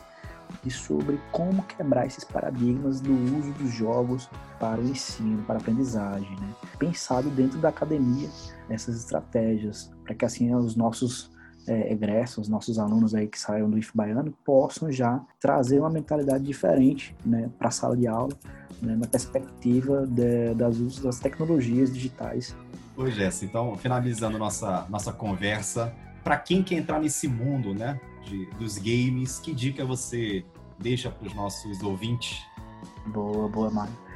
Sobre 0.68 1.20
como 1.30 1.62
quebrar 1.62 2.06
esses 2.06 2.24
paradigmas 2.24 3.00
do 3.00 3.12
uso 3.38 3.52
dos 3.52 3.72
jogos 3.72 4.28
para 4.58 4.80
o 4.80 4.84
ensino, 4.84 5.42
para 5.44 5.54
a 5.54 5.58
aprendizagem, 5.58 6.36
né? 6.40 6.54
Pensado 6.76 7.30
dentro 7.30 7.58
da 7.60 7.68
academia 7.68 8.28
essas 8.68 8.96
estratégias, 8.96 9.92
para 10.04 10.14
que 10.14 10.24
assim 10.24 10.52
os 10.54 10.74
nossos 10.74 11.30
é, 11.66 11.92
egressos, 11.92 12.48
nossos 12.48 12.78
alunos 12.78 13.14
aí 13.14 13.26
que 13.26 13.38
saiam 13.38 13.68
do 13.68 13.78
IF 13.78 13.90
Baiano, 13.94 14.32
possam 14.44 14.90
já 14.90 15.20
trazer 15.38 15.80
uma 15.80 15.90
mentalidade 15.90 16.44
diferente 16.44 17.14
né, 17.24 17.50
para 17.58 17.68
a 17.68 17.70
sala 17.70 17.96
de 17.96 18.06
aula, 18.06 18.32
né, 18.80 18.96
na 18.96 19.06
perspectiva 19.06 20.06
de, 20.06 20.54
das 20.54 20.78
usos 20.78 21.00
das 21.00 21.18
tecnologias 21.18 21.92
digitais. 21.92 22.54
Oi, 22.96 23.10
Jéssica. 23.10 23.46
Então, 23.46 23.76
finalizando 23.76 24.38
nossa, 24.38 24.86
nossa 24.88 25.12
conversa, 25.12 25.92
para 26.22 26.36
quem 26.36 26.62
quer 26.62 26.76
entrar 26.76 27.00
nesse 27.00 27.28
mundo 27.28 27.74
né, 27.74 28.00
de, 28.24 28.46
dos 28.58 28.76
games, 28.78 29.38
que 29.38 29.54
dica 29.54 29.84
você 29.84 30.44
deixa 30.78 31.10
para 31.10 31.26
os 31.26 31.34
nossos 31.34 31.82
ouvintes? 31.82 32.42
Boa, 33.06 33.48
boa, 33.48 33.70
Mário 33.70 34.09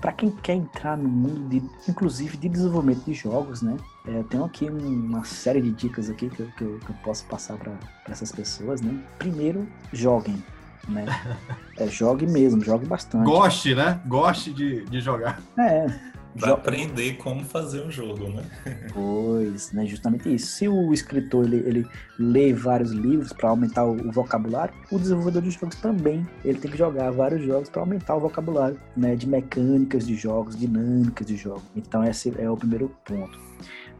para 0.00 0.12
quem 0.12 0.30
quer 0.30 0.54
entrar 0.54 0.96
no 0.96 1.08
mundo, 1.08 1.48
de, 1.48 1.62
inclusive 1.88 2.36
de 2.36 2.48
desenvolvimento 2.48 3.04
de 3.04 3.14
jogos, 3.14 3.62
né? 3.62 3.76
É, 4.06 4.18
eu 4.18 4.24
tenho 4.24 4.44
aqui 4.44 4.66
uma 4.66 5.24
série 5.24 5.60
de 5.60 5.70
dicas 5.70 6.08
aqui 6.08 6.28
que 6.30 6.40
eu, 6.40 6.46
que 6.56 6.62
eu, 6.62 6.78
que 6.78 6.90
eu 6.90 6.96
posso 7.02 7.24
passar 7.26 7.56
para 7.56 7.72
essas 8.08 8.32
pessoas, 8.32 8.80
né? 8.80 8.98
Primeiro, 9.18 9.66
joguem, 9.92 10.42
né? 10.88 11.04
É, 11.80 11.86
jogue 11.86 12.26
mesmo, 12.26 12.60
jogue 12.64 12.86
bastante. 12.86 13.24
Goste, 13.24 13.72
né? 13.72 14.00
Goste 14.04 14.52
de, 14.52 14.84
de 14.86 15.00
jogar. 15.00 15.40
É, 15.56 15.86
Pra 16.38 16.52
aprender 16.52 17.14
como 17.16 17.44
fazer 17.44 17.82
um 17.82 17.90
jogo, 17.90 18.28
né? 18.28 18.44
Pois, 18.92 19.72
né? 19.72 19.86
Justamente 19.86 20.32
isso. 20.32 20.46
Se 20.52 20.68
o 20.68 20.92
escritor 20.92 21.44
ele, 21.44 21.56
ele 21.58 21.86
lê 22.18 22.52
vários 22.52 22.92
livros 22.92 23.32
para 23.32 23.48
aumentar 23.50 23.84
o, 23.84 23.92
o, 23.92 24.12
vocabulário, 24.12 24.74
o 24.90 24.98
desenvolvedor 24.98 25.42
de 25.42 25.50
jogos 25.50 25.76
também 25.76 26.26
ele 26.44 26.58
tem 26.58 26.70
que 26.70 26.76
jogar 26.76 27.10
vários 27.10 27.42
jogos 27.42 27.68
para 27.68 27.80
aumentar 27.80 28.16
o 28.16 28.20
vocabulário, 28.20 28.78
né? 28.96 29.16
De 29.16 29.26
mecânicas 29.26 30.06
de 30.06 30.14
jogos, 30.14 30.56
dinâmicas 30.56 31.26
de 31.26 31.36
jogos. 31.36 31.64
Então 31.76 32.04
esse 32.04 32.32
é 32.38 32.48
o 32.50 32.56
primeiro 32.56 32.94
ponto. 33.04 33.38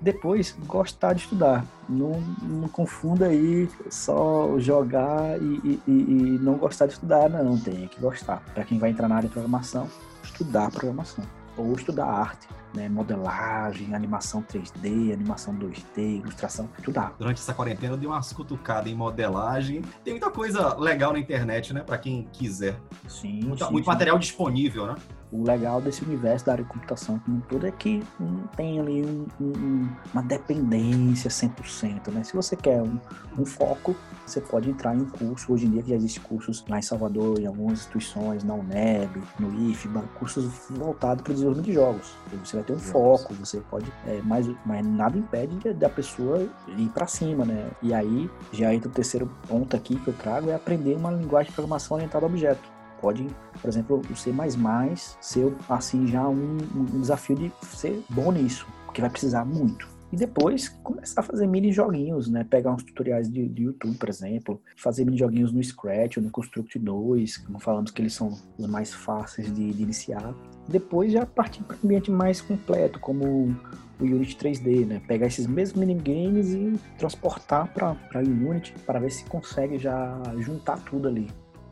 Depois, 0.01 0.57
gostar 0.67 1.13
de 1.13 1.23
estudar. 1.23 1.65
Não, 1.89 2.21
não 2.43 2.69
confunda 2.69 3.27
aí 3.27 3.69
só 3.91 4.59
jogar 4.61 5.41
e, 5.43 5.81
e, 5.87 5.91
e 5.91 6.39
não 6.41 6.55
gostar 6.55 6.87
de 6.87 6.93
estudar, 6.93 7.29
não. 7.29 7.59
Tem 7.59 7.89
que 7.89 8.01
gostar. 8.01 8.43
Para 8.55 8.65
quem 8.65 8.79
vai 8.79 8.91
entrar 8.91 9.09
na 9.09 9.17
área 9.17 9.29
de 9.29 9.33
programação, 9.33 9.89
estudar 10.23 10.71
programação 10.71 11.25
ou 11.59 11.75
estudar 11.75 12.07
arte, 12.07 12.49
né? 12.75 12.89
modelagem, 12.89 13.95
animação 13.95 14.43
3D, 14.43 15.13
animação 15.13 15.55
2D, 15.55 16.21
ilustração, 16.21 16.69
estudar. 16.79 17.15
Durante 17.19 17.41
essa 17.41 17.55
quarentena 17.55 17.95
eu 17.95 17.97
dei 17.97 18.09
umas 18.09 18.33
cutucadas 18.33 18.91
em 18.91 18.95
modelagem. 18.95 19.83
Tem 20.05 20.15
muita 20.15 20.31
coisa 20.31 20.77
legal 20.79 21.13
na 21.13 21.19
internet, 21.19 21.73
né? 21.73 21.81
Para 21.81 21.99
quem 21.99 22.29
quiser. 22.33 22.81
Sim, 23.09 23.43
muito, 23.45 23.65
sim, 23.65 23.73
muito 23.73 23.85
sim. 23.85 23.91
material 23.91 24.19
disponível, 24.19 24.87
né? 24.87 24.95
o 25.31 25.43
legal 25.43 25.81
desse 25.81 26.03
universo 26.05 26.47
da 26.47 26.53
área 26.53 26.65
de 26.65 26.71
computação 26.71 27.19
como 27.19 27.37
um 27.37 27.41
todo 27.41 27.67
é 27.67 27.71
que 27.71 28.03
não 28.19 28.47
tem 28.57 28.81
ali 28.81 29.05
um, 29.05 29.27
um, 29.41 29.89
uma 30.13 30.23
dependência 30.23 31.31
100%, 31.31 32.11
né? 32.13 32.25
Se 32.25 32.35
você 32.35 32.57
quer 32.57 32.81
um, 32.81 32.99
um, 33.39 33.45
foco, 33.45 33.95
você 34.25 34.41
pode 34.41 34.71
entrar 34.71 34.97
em 34.97 35.03
um 35.03 35.07
curso, 35.07 35.53
hoje 35.53 35.67
em 35.67 35.71
dia 35.71 35.83
já 35.87 35.97
existem 35.97 36.23
cursos 36.23 36.65
lá 36.69 36.79
em 36.79 36.83
Salvador, 36.83 37.39
em 37.39 37.47
algumas 37.47 37.81
instituições, 37.81 38.43
na 38.43 38.55
UNEB, 38.55 39.23
no 39.39 39.71
IFBA, 39.71 40.03
cursos 40.19 40.47
voltados 40.71 41.23
para 41.23 41.31
o 41.31 41.35
desenvolvimento 41.35 41.67
de 41.67 41.75
jogos. 41.75 42.15
Você 42.45 42.57
vai 42.59 42.65
ter 42.65 42.73
um 42.73 42.79
foco, 42.79 43.35
você 43.35 43.61
pode, 43.71 43.91
é, 44.07 44.21
mas, 44.25 44.49
mas 44.65 44.87
nada 44.87 45.17
impede 45.17 45.73
da 45.75 45.89
pessoa 45.89 46.47
ir 46.69 46.89
para 46.89 47.07
cima, 47.07 47.45
né? 47.45 47.71
E 47.83 47.95
aí 47.95 48.31
já 48.53 48.75
entra 48.75 48.89
o 48.89 48.93
terceiro 48.93 49.31
ponto 49.49 49.75
aqui 49.77 49.97
que 49.97 50.09
eu 50.09 50.15
trago, 50.15 50.51
é 50.51 50.55
aprender 50.55 50.95
uma 50.95 51.11
linguagem 51.11 51.51
de 51.51 51.55
programação 51.55 51.97
orientada 51.97 52.25
a 52.25 52.29
objeto 52.29 52.79
pode, 53.01 53.29
por 53.61 53.69
exemplo, 53.69 54.03
o 54.11 54.17
C++ 54.17 54.33
ser 55.21 55.55
assim 55.69 56.07
já 56.07 56.29
um, 56.29 56.59
um 56.75 57.01
desafio 57.01 57.37
de 57.37 57.53
ser 57.63 58.03
bom 58.09 58.33
nisso, 58.33 58.67
porque 58.87 59.01
vai 59.01 59.11
precisar 59.11 59.45
muito. 59.45 59.98
E 60.13 60.17
depois 60.17 60.69
começar 60.83 61.21
a 61.21 61.25
fazer 61.25 61.47
mini 61.47 61.71
joguinhos, 61.71 62.29
né? 62.29 62.45
Pegar 62.45 62.73
uns 62.73 62.83
tutoriais 62.83 63.31
de, 63.31 63.47
de 63.49 63.65
YouTube, 63.65 63.97
por 63.99 64.09
exemplo, 64.09 64.61
fazer 64.77 65.05
mini 65.05 65.19
joguinhos 65.19 65.53
no 65.53 65.63
Scratch 65.63 66.17
ou 66.17 66.23
no 66.23 66.31
Construct 66.31 66.79
2, 66.79 67.37
como 67.39 67.59
falamos 67.59 67.91
que 67.91 68.01
eles 68.01 68.15
são 68.15 68.33
os 68.57 68.67
mais 68.67 68.93
fáceis 68.93 69.53
de, 69.53 69.73
de 69.73 69.83
iniciar. 69.83 70.35
Depois 70.67 71.13
já 71.13 71.27
partir 71.27 71.63
para 71.63 71.77
um 71.77 71.81
ambiente 71.85 72.11
mais 72.11 72.41
completo, 72.41 72.99
como 72.99 73.55
o 74.01 74.05
Unity 74.05 74.37
3D, 74.37 74.87
né? 74.87 75.03
Pegar 75.07 75.27
esses 75.27 75.47
mesmos 75.47 75.79
minigames 75.79 76.55
e 76.55 76.79
transportar 76.97 77.73
para 77.75 77.97
o 78.15 78.51
Unity 78.51 78.75
para 78.87 78.99
ver 78.99 79.11
se 79.11 79.25
consegue 79.25 79.79
já 79.79 80.21
juntar 80.39 80.79
tudo 80.85 81.09
ali 81.09 81.29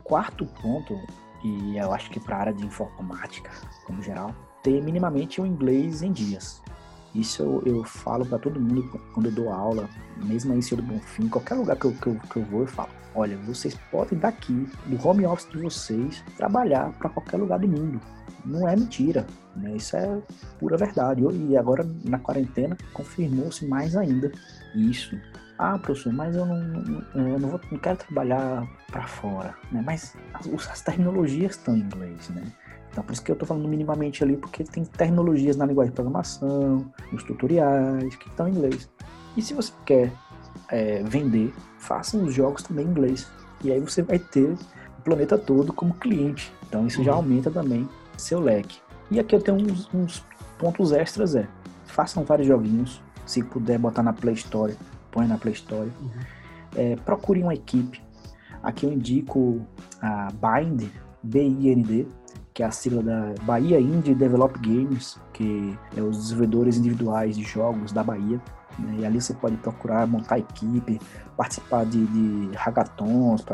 quarto 0.07 0.45
ponto, 0.61 0.97
e 1.43 1.77
eu 1.77 1.91
acho 1.91 2.09
que 2.09 2.19
para 2.19 2.37
a 2.37 2.39
área 2.39 2.53
de 2.53 2.65
informática, 2.65 3.51
como 3.85 4.01
geral, 4.01 4.33
ter 4.63 4.81
minimamente 4.81 5.41
o 5.41 5.45
inglês 5.45 6.01
em 6.01 6.11
dias. 6.11 6.63
Isso 7.17 7.41
eu, 7.41 7.63
eu 7.65 7.83
falo 7.83 8.25
para 8.25 8.37
todo 8.37 8.59
mundo 8.59 8.83
quando 9.13 9.25
eu 9.25 9.31
dou 9.31 9.49
aula, 9.51 9.89
mesmo 10.23 10.53
aí 10.53 10.59
em 10.59 10.61
Senhor 10.61 10.81
do 10.81 10.87
Bonfim, 10.87 11.27
qualquer 11.27 11.55
lugar 11.55 11.75
que 11.75 11.85
eu, 11.85 11.91
que, 11.93 12.07
eu, 12.07 12.19
que 12.31 12.37
eu 12.37 12.43
vou, 12.45 12.61
eu 12.61 12.67
falo: 12.67 12.89
olha, 13.15 13.35
vocês 13.37 13.75
podem 13.91 14.19
daqui, 14.19 14.69
do 14.85 15.07
home 15.07 15.25
office 15.25 15.49
de 15.49 15.57
vocês, 15.57 16.23
trabalhar 16.37 16.91
para 16.93 17.09
qualquer 17.09 17.37
lugar 17.37 17.57
do 17.57 17.67
mundo. 17.67 17.99
Não 18.45 18.67
é 18.67 18.75
mentira, 18.75 19.25
né? 19.55 19.75
isso 19.75 19.97
é 19.97 20.21
pura 20.59 20.77
verdade. 20.77 21.21
E 21.21 21.57
agora, 21.57 21.85
na 22.05 22.19
quarentena, 22.19 22.77
confirmou-se 22.93 23.65
mais 23.65 23.95
ainda 23.95 24.31
isso. 24.75 25.19
Ah, 25.57 25.77
professor, 25.79 26.13
mas 26.13 26.35
eu 26.35 26.45
não, 26.45 27.03
eu 27.15 27.39
não, 27.39 27.49
vou, 27.49 27.59
não 27.71 27.79
quero 27.79 27.97
trabalhar 27.97 28.63
para 28.91 29.07
fora, 29.07 29.55
né? 29.71 29.81
Mas 29.83 30.15
as, 30.33 30.47
as 30.69 30.83
estão 31.55 31.75
em 31.75 31.79
inglês, 31.79 32.29
né? 32.29 32.43
Então, 32.97 33.05
por 33.05 33.13
isso 33.13 33.21
que 33.21 33.29
eu 33.29 33.33
estou 33.33 33.47
falando 33.47 33.67
minimamente 33.67 34.23
ali, 34.23 34.35
porque 34.35 34.63
tem 34.63 34.83
terminologias 34.83 35.55
na 35.55 35.67
linguagem 35.67 35.91
de 35.91 35.95
programação, 35.95 36.91
nos 37.11 37.23
tutoriais, 37.23 38.15
que 38.15 38.27
estão 38.27 38.47
em 38.47 38.51
inglês. 38.53 38.89
E 39.37 39.41
se 39.43 39.53
você 39.53 39.71
quer 39.85 40.11
é, 40.67 41.03
vender, 41.03 41.53
faça 41.77 42.17
os 42.17 42.33
jogos 42.33 42.63
também 42.63 42.87
em 42.87 42.89
inglês. 42.89 43.31
E 43.63 43.71
aí 43.71 43.79
você 43.79 44.01
vai 44.01 44.17
ter 44.17 44.49
o 44.97 45.01
planeta 45.03 45.37
todo 45.37 45.71
como 45.71 45.93
cliente. 45.93 46.51
Então, 46.67 46.87
isso 46.87 46.97
uhum. 46.97 47.05
já 47.05 47.13
aumenta 47.13 47.51
também 47.51 47.87
seu 48.17 48.39
leque. 48.39 48.79
E 49.11 49.19
aqui 49.19 49.35
eu 49.35 49.41
tenho 49.43 49.59
uns, 49.59 49.93
uns 49.93 50.25
pontos 50.57 50.91
extras, 50.91 51.35
é, 51.35 51.47
façam 51.85 52.23
vários 52.23 52.47
joguinhos, 52.47 52.99
se 53.27 53.43
puder 53.43 53.77
botar 53.77 54.01
na 54.01 54.11
Play 54.11 54.33
Store, 54.33 54.75
põe 55.11 55.27
na 55.27 55.37
Play 55.37 55.53
Store. 55.53 55.91
Uhum. 56.01 56.09
É, 56.75 56.95
procure 56.95 57.43
uma 57.43 57.53
equipe. 57.53 58.01
Aqui 58.63 58.87
eu 58.87 58.91
indico 58.91 59.61
a 60.01 60.29
Bind, 60.31 60.89
B-I-N-D, 61.21 62.07
que 62.57 62.63
é 62.63 62.65
a 62.65 62.71
sigla 62.71 63.03
da 63.03 63.35
Bahia 63.43 63.79
Indie 63.79 64.15
Develop 64.15 64.57
Games, 64.57 65.19
que 65.31 65.77
é 65.95 66.01
os 66.01 66.17
desenvolvedores 66.17 66.75
individuais 66.75 67.37
de 67.37 67.43
jogos 67.43 67.91
da 67.91 68.03
Bahia. 68.03 68.41
Né? 68.79 68.95
E 68.97 69.05
ali 69.05 69.21
você 69.21 69.35
pode 69.35 69.55
procurar 69.57 70.07
montar 70.07 70.39
equipe, 70.39 70.99
participar 71.37 71.85
de, 71.85 72.03
de 72.07 72.55
hackathons, 72.55 73.45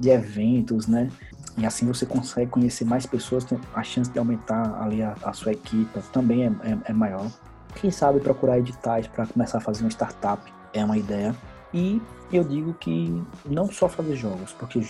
de 0.00 0.08
eventos, 0.08 0.86
né? 0.86 1.10
E 1.58 1.66
assim 1.66 1.86
você 1.86 2.06
consegue 2.06 2.50
conhecer 2.50 2.86
mais 2.86 3.04
pessoas, 3.04 3.46
a 3.74 3.82
chance 3.82 4.10
de 4.10 4.18
aumentar 4.18 4.82
ali 4.82 5.02
a, 5.02 5.14
a 5.22 5.34
sua 5.34 5.52
equipe 5.52 6.00
também 6.10 6.44
é, 6.44 6.46
é, 6.46 6.78
é 6.86 6.92
maior. 6.94 7.30
Quem 7.74 7.90
sabe 7.90 8.20
procurar 8.20 8.58
editais 8.58 9.06
para 9.06 9.26
começar 9.26 9.58
a 9.58 9.60
fazer 9.60 9.82
uma 9.82 9.90
startup 9.90 10.42
é 10.72 10.82
uma 10.82 10.96
ideia. 10.96 11.36
E 11.74 12.00
eu 12.32 12.42
digo 12.42 12.72
que 12.72 13.22
não 13.44 13.70
só 13.70 13.86
fazer 13.86 14.16
jogos, 14.16 14.54
porque 14.54 14.80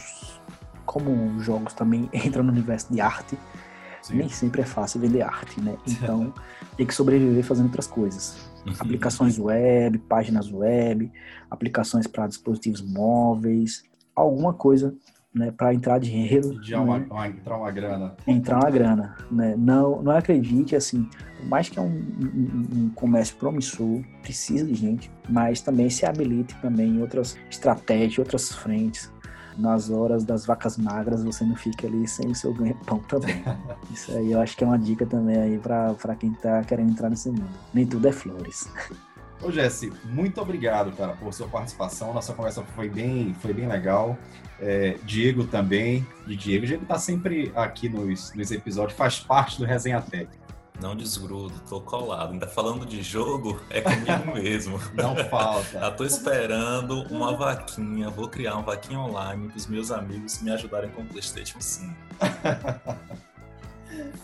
como 0.86 1.38
jogos 1.40 1.74
também 1.74 2.08
entram 2.14 2.42
no 2.42 2.52
universo 2.52 2.92
de 2.92 3.00
arte, 3.00 3.36
Sim. 4.00 4.16
nem 4.16 4.28
sempre 4.28 4.62
é 4.62 4.64
fácil 4.64 5.00
vender 5.00 5.22
arte, 5.22 5.60
né? 5.60 5.76
Então 5.86 6.32
tem 6.76 6.86
que 6.86 6.94
sobreviver 6.94 7.44
fazendo 7.44 7.66
outras 7.66 7.86
coisas. 7.86 8.48
Uhum. 8.64 8.72
Aplicações 8.78 9.38
web, 9.38 9.98
páginas 9.98 10.50
web, 10.52 11.10
aplicações 11.50 12.06
para 12.06 12.26
dispositivos 12.26 12.80
móveis, 12.80 13.84
alguma 14.14 14.52
coisa 14.52 14.94
né, 15.36 15.50
para 15.50 15.74
entrar 15.74 15.98
dinheiro. 15.98 16.58
De 16.60 16.74
uma, 16.74 16.98
né? 16.98 17.06
uma, 17.10 17.28
entrar 17.28 17.56
uma 17.58 17.70
grana. 17.70 18.16
Entrar 18.26 18.56
uma 18.56 18.70
grana. 18.70 19.16
Né? 19.30 19.54
Não, 19.56 20.02
não 20.02 20.12
acredite, 20.12 20.74
assim, 20.74 21.08
por 21.36 21.46
mais 21.46 21.68
que 21.68 21.78
é 21.78 21.82
um, 21.82 21.88
um, 21.88 22.66
um, 22.74 22.90
comércio 22.94 23.36
promissor, 23.36 24.02
precisa 24.22 24.64
de 24.64 24.74
gente, 24.74 25.10
mas 25.28 25.60
também 25.60 25.90
se 25.90 26.06
habilite 26.06 26.54
também 26.62 26.96
em 26.96 27.00
outras 27.02 27.36
estratégias, 27.50 28.18
outras 28.18 28.50
frentes 28.50 29.12
nas 29.58 29.90
horas 29.90 30.24
das 30.24 30.44
vacas 30.46 30.76
magras 30.76 31.24
você 31.24 31.44
não 31.44 31.56
fica 31.56 31.86
ali 31.86 32.06
sem 32.06 32.30
o 32.30 32.34
seu 32.34 32.52
ganha-pão 32.52 32.98
também. 33.00 33.42
Isso 33.90 34.12
aí 34.12 34.32
eu 34.32 34.40
acho 34.40 34.56
que 34.56 34.64
é 34.64 34.66
uma 34.66 34.78
dica 34.78 35.06
também 35.06 35.36
aí 35.36 35.58
para 35.58 36.16
quem 36.18 36.32
tá 36.32 36.62
querendo 36.62 36.90
entrar 36.90 37.10
nesse 37.10 37.30
mundo. 37.30 37.48
Nem 37.72 37.86
tudo 37.86 38.08
é 38.08 38.12
flores. 38.12 38.68
Ô 39.42 39.52
Jesse, 39.52 39.92
muito 40.04 40.40
obrigado, 40.40 40.92
cara, 40.96 41.12
por 41.12 41.32
sua 41.32 41.46
participação. 41.46 42.14
Nossa 42.14 42.32
conversa 42.32 42.62
foi 42.74 42.88
bem, 42.88 43.34
foi 43.34 43.52
bem 43.52 43.68
legal. 43.68 44.16
É, 44.58 44.96
Diego 45.04 45.44
também. 45.44 46.06
E 46.26 46.34
Diego, 46.34 46.66
Diego 46.66 46.86
tá 46.86 46.98
sempre 46.98 47.52
aqui 47.54 47.88
nos, 47.88 48.32
nos 48.34 48.50
episódios, 48.50 48.96
faz 48.96 49.20
parte 49.20 49.58
do 49.58 49.66
Resenha 49.66 50.00
Técnica. 50.00 50.45
Não 50.80 50.94
desgrudo, 50.94 51.54
tô 51.68 51.80
colado. 51.80 52.32
Ainda 52.32 52.46
falando 52.46 52.84
de 52.84 53.02
jogo, 53.02 53.60
é 53.70 53.80
comigo 53.80 54.34
mesmo. 54.34 54.78
Não 54.94 55.16
falta. 55.28 55.80
Já 55.80 55.90
tô 55.90 56.04
esperando 56.04 57.02
uma 57.10 57.34
vaquinha. 57.36 58.10
Vou 58.10 58.28
criar 58.28 58.54
uma 58.54 58.62
vaquinha 58.62 59.00
online 59.00 59.48
para 59.48 59.56
os 59.56 59.66
meus 59.66 59.90
amigos 59.90 60.42
me 60.42 60.50
ajudarem 60.50 60.90
com 60.90 61.02
o 61.02 61.06
PlayStation 61.06 61.60
5. 61.60 61.94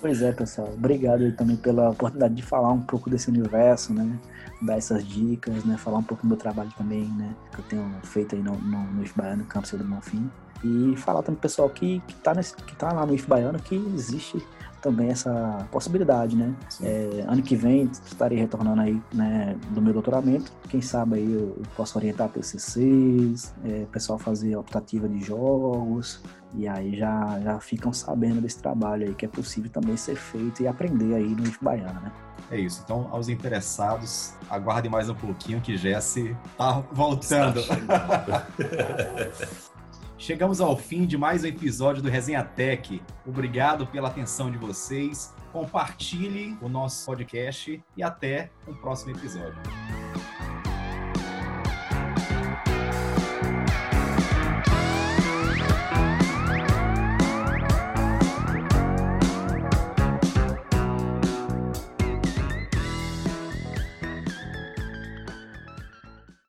Pois 0.01 0.21
é, 0.21 0.33
pessoal. 0.33 0.73
Obrigado 0.75 1.31
também 1.37 1.57
pela 1.57 1.91
oportunidade 1.91 2.35
de 2.35 2.43
falar 2.43 2.73
um 2.73 2.81
pouco 2.81 3.09
desse 3.09 3.29
universo, 3.31 3.95
né? 3.95 4.19
Dar 4.61 4.77
essas 4.77 5.07
dicas, 5.07 5.65
né? 5.65 5.77
Falar 5.77 5.99
um 5.99 6.03
pouco 6.03 6.25
do 6.25 6.29
meu 6.29 6.37
trabalho 6.37 6.71
também, 6.77 7.05
né? 7.05 7.35
Que 7.53 7.61
eu 7.61 7.65
tenho 7.67 7.95
feito 8.03 8.35
aí 8.35 8.43
no, 8.43 8.57
no, 8.57 8.83
no 8.83 9.05
Baiano, 9.15 9.45
Campus 9.45 9.71
do 9.73 9.85
Bonfim. 9.85 10.31
E 10.65 10.97
falar 10.97 11.23
também 11.23 11.39
pro 11.39 11.49
pessoal 11.49 11.69
que, 11.69 12.01
que, 12.07 12.15
tá 12.17 12.35
nesse, 12.35 12.55
que 12.55 12.75
tá 12.77 12.93
lá 12.93 13.05
no 13.05 13.15
IF 13.15 13.27
Baiano 13.27 13.59
que 13.59 13.75
existe 13.95 14.43
também 14.83 15.11
essa 15.11 15.67
possibilidade, 15.71 16.37
né? 16.37 16.53
É, 16.83 17.25
ano 17.27 17.41
que 17.41 17.55
vem 17.55 17.89
estarei 18.05 18.37
retornando 18.37 18.81
aí, 18.81 19.01
né, 19.15 19.57
do 19.71 19.81
meu 19.81 19.93
doutoramento. 19.93 20.53
Quem 20.69 20.83
sabe 20.83 21.17
aí 21.17 21.33
eu, 21.33 21.55
eu 21.57 21.63
posso 21.77 21.97
orientar 21.97 22.29
TCCs, 22.29 23.55
é, 23.65 23.87
pessoal 23.93 24.19
fazer 24.19 24.57
optativa 24.57 25.09
de 25.09 25.21
jogos, 25.21 26.21
e 26.55 26.67
aí 26.67 26.97
já, 26.97 27.41
já 27.41 27.61
ficam 27.61 27.93
sabendo 27.93 28.41
desse 28.41 28.61
trabalho 28.61 29.07
aí 29.07 29.15
que 29.15 29.25
é 29.25 29.29
possível 29.29 29.71
também 29.71 29.97
ser 29.97 30.17
feito 30.17 30.63
e 30.63 30.67
aprender 30.67 31.15
aí 31.15 31.29
no 31.29 31.45
IF 31.45 31.59
Baiana, 31.63 32.01
né? 32.01 32.13
É 32.51 32.59
isso. 32.59 32.83
Então, 32.85 33.09
aos 33.11 33.29
interessados, 33.29 34.35
aguardem 34.51 34.91
mais 34.91 35.09
um 35.09 35.15
pouquinho 35.15 35.61
que 35.61 35.77
Jesse 35.77 36.37
tá 36.59 36.83
voltando. 36.93 37.63
Chegamos 40.23 40.61
ao 40.61 40.77
fim 40.77 41.05
de 41.05 41.19
mais 41.19 41.43
um 41.43 41.49
episódio 41.49 42.01
do 42.01 42.09
Resenha 42.09 42.45
Tech. 42.45 43.03
Obrigado 43.27 43.89
pela 43.89 44.07
atenção 44.07 44.53
de 44.53 44.57
vocês. 44.57 45.35
Compartilhe 45.53 46.57
o 46.63 46.69
nosso 46.69 47.05
podcast 47.05 47.83
e 47.97 48.03
até 48.05 48.49
o 48.65 48.73
próximo 48.73 49.17
episódio. 49.17 49.61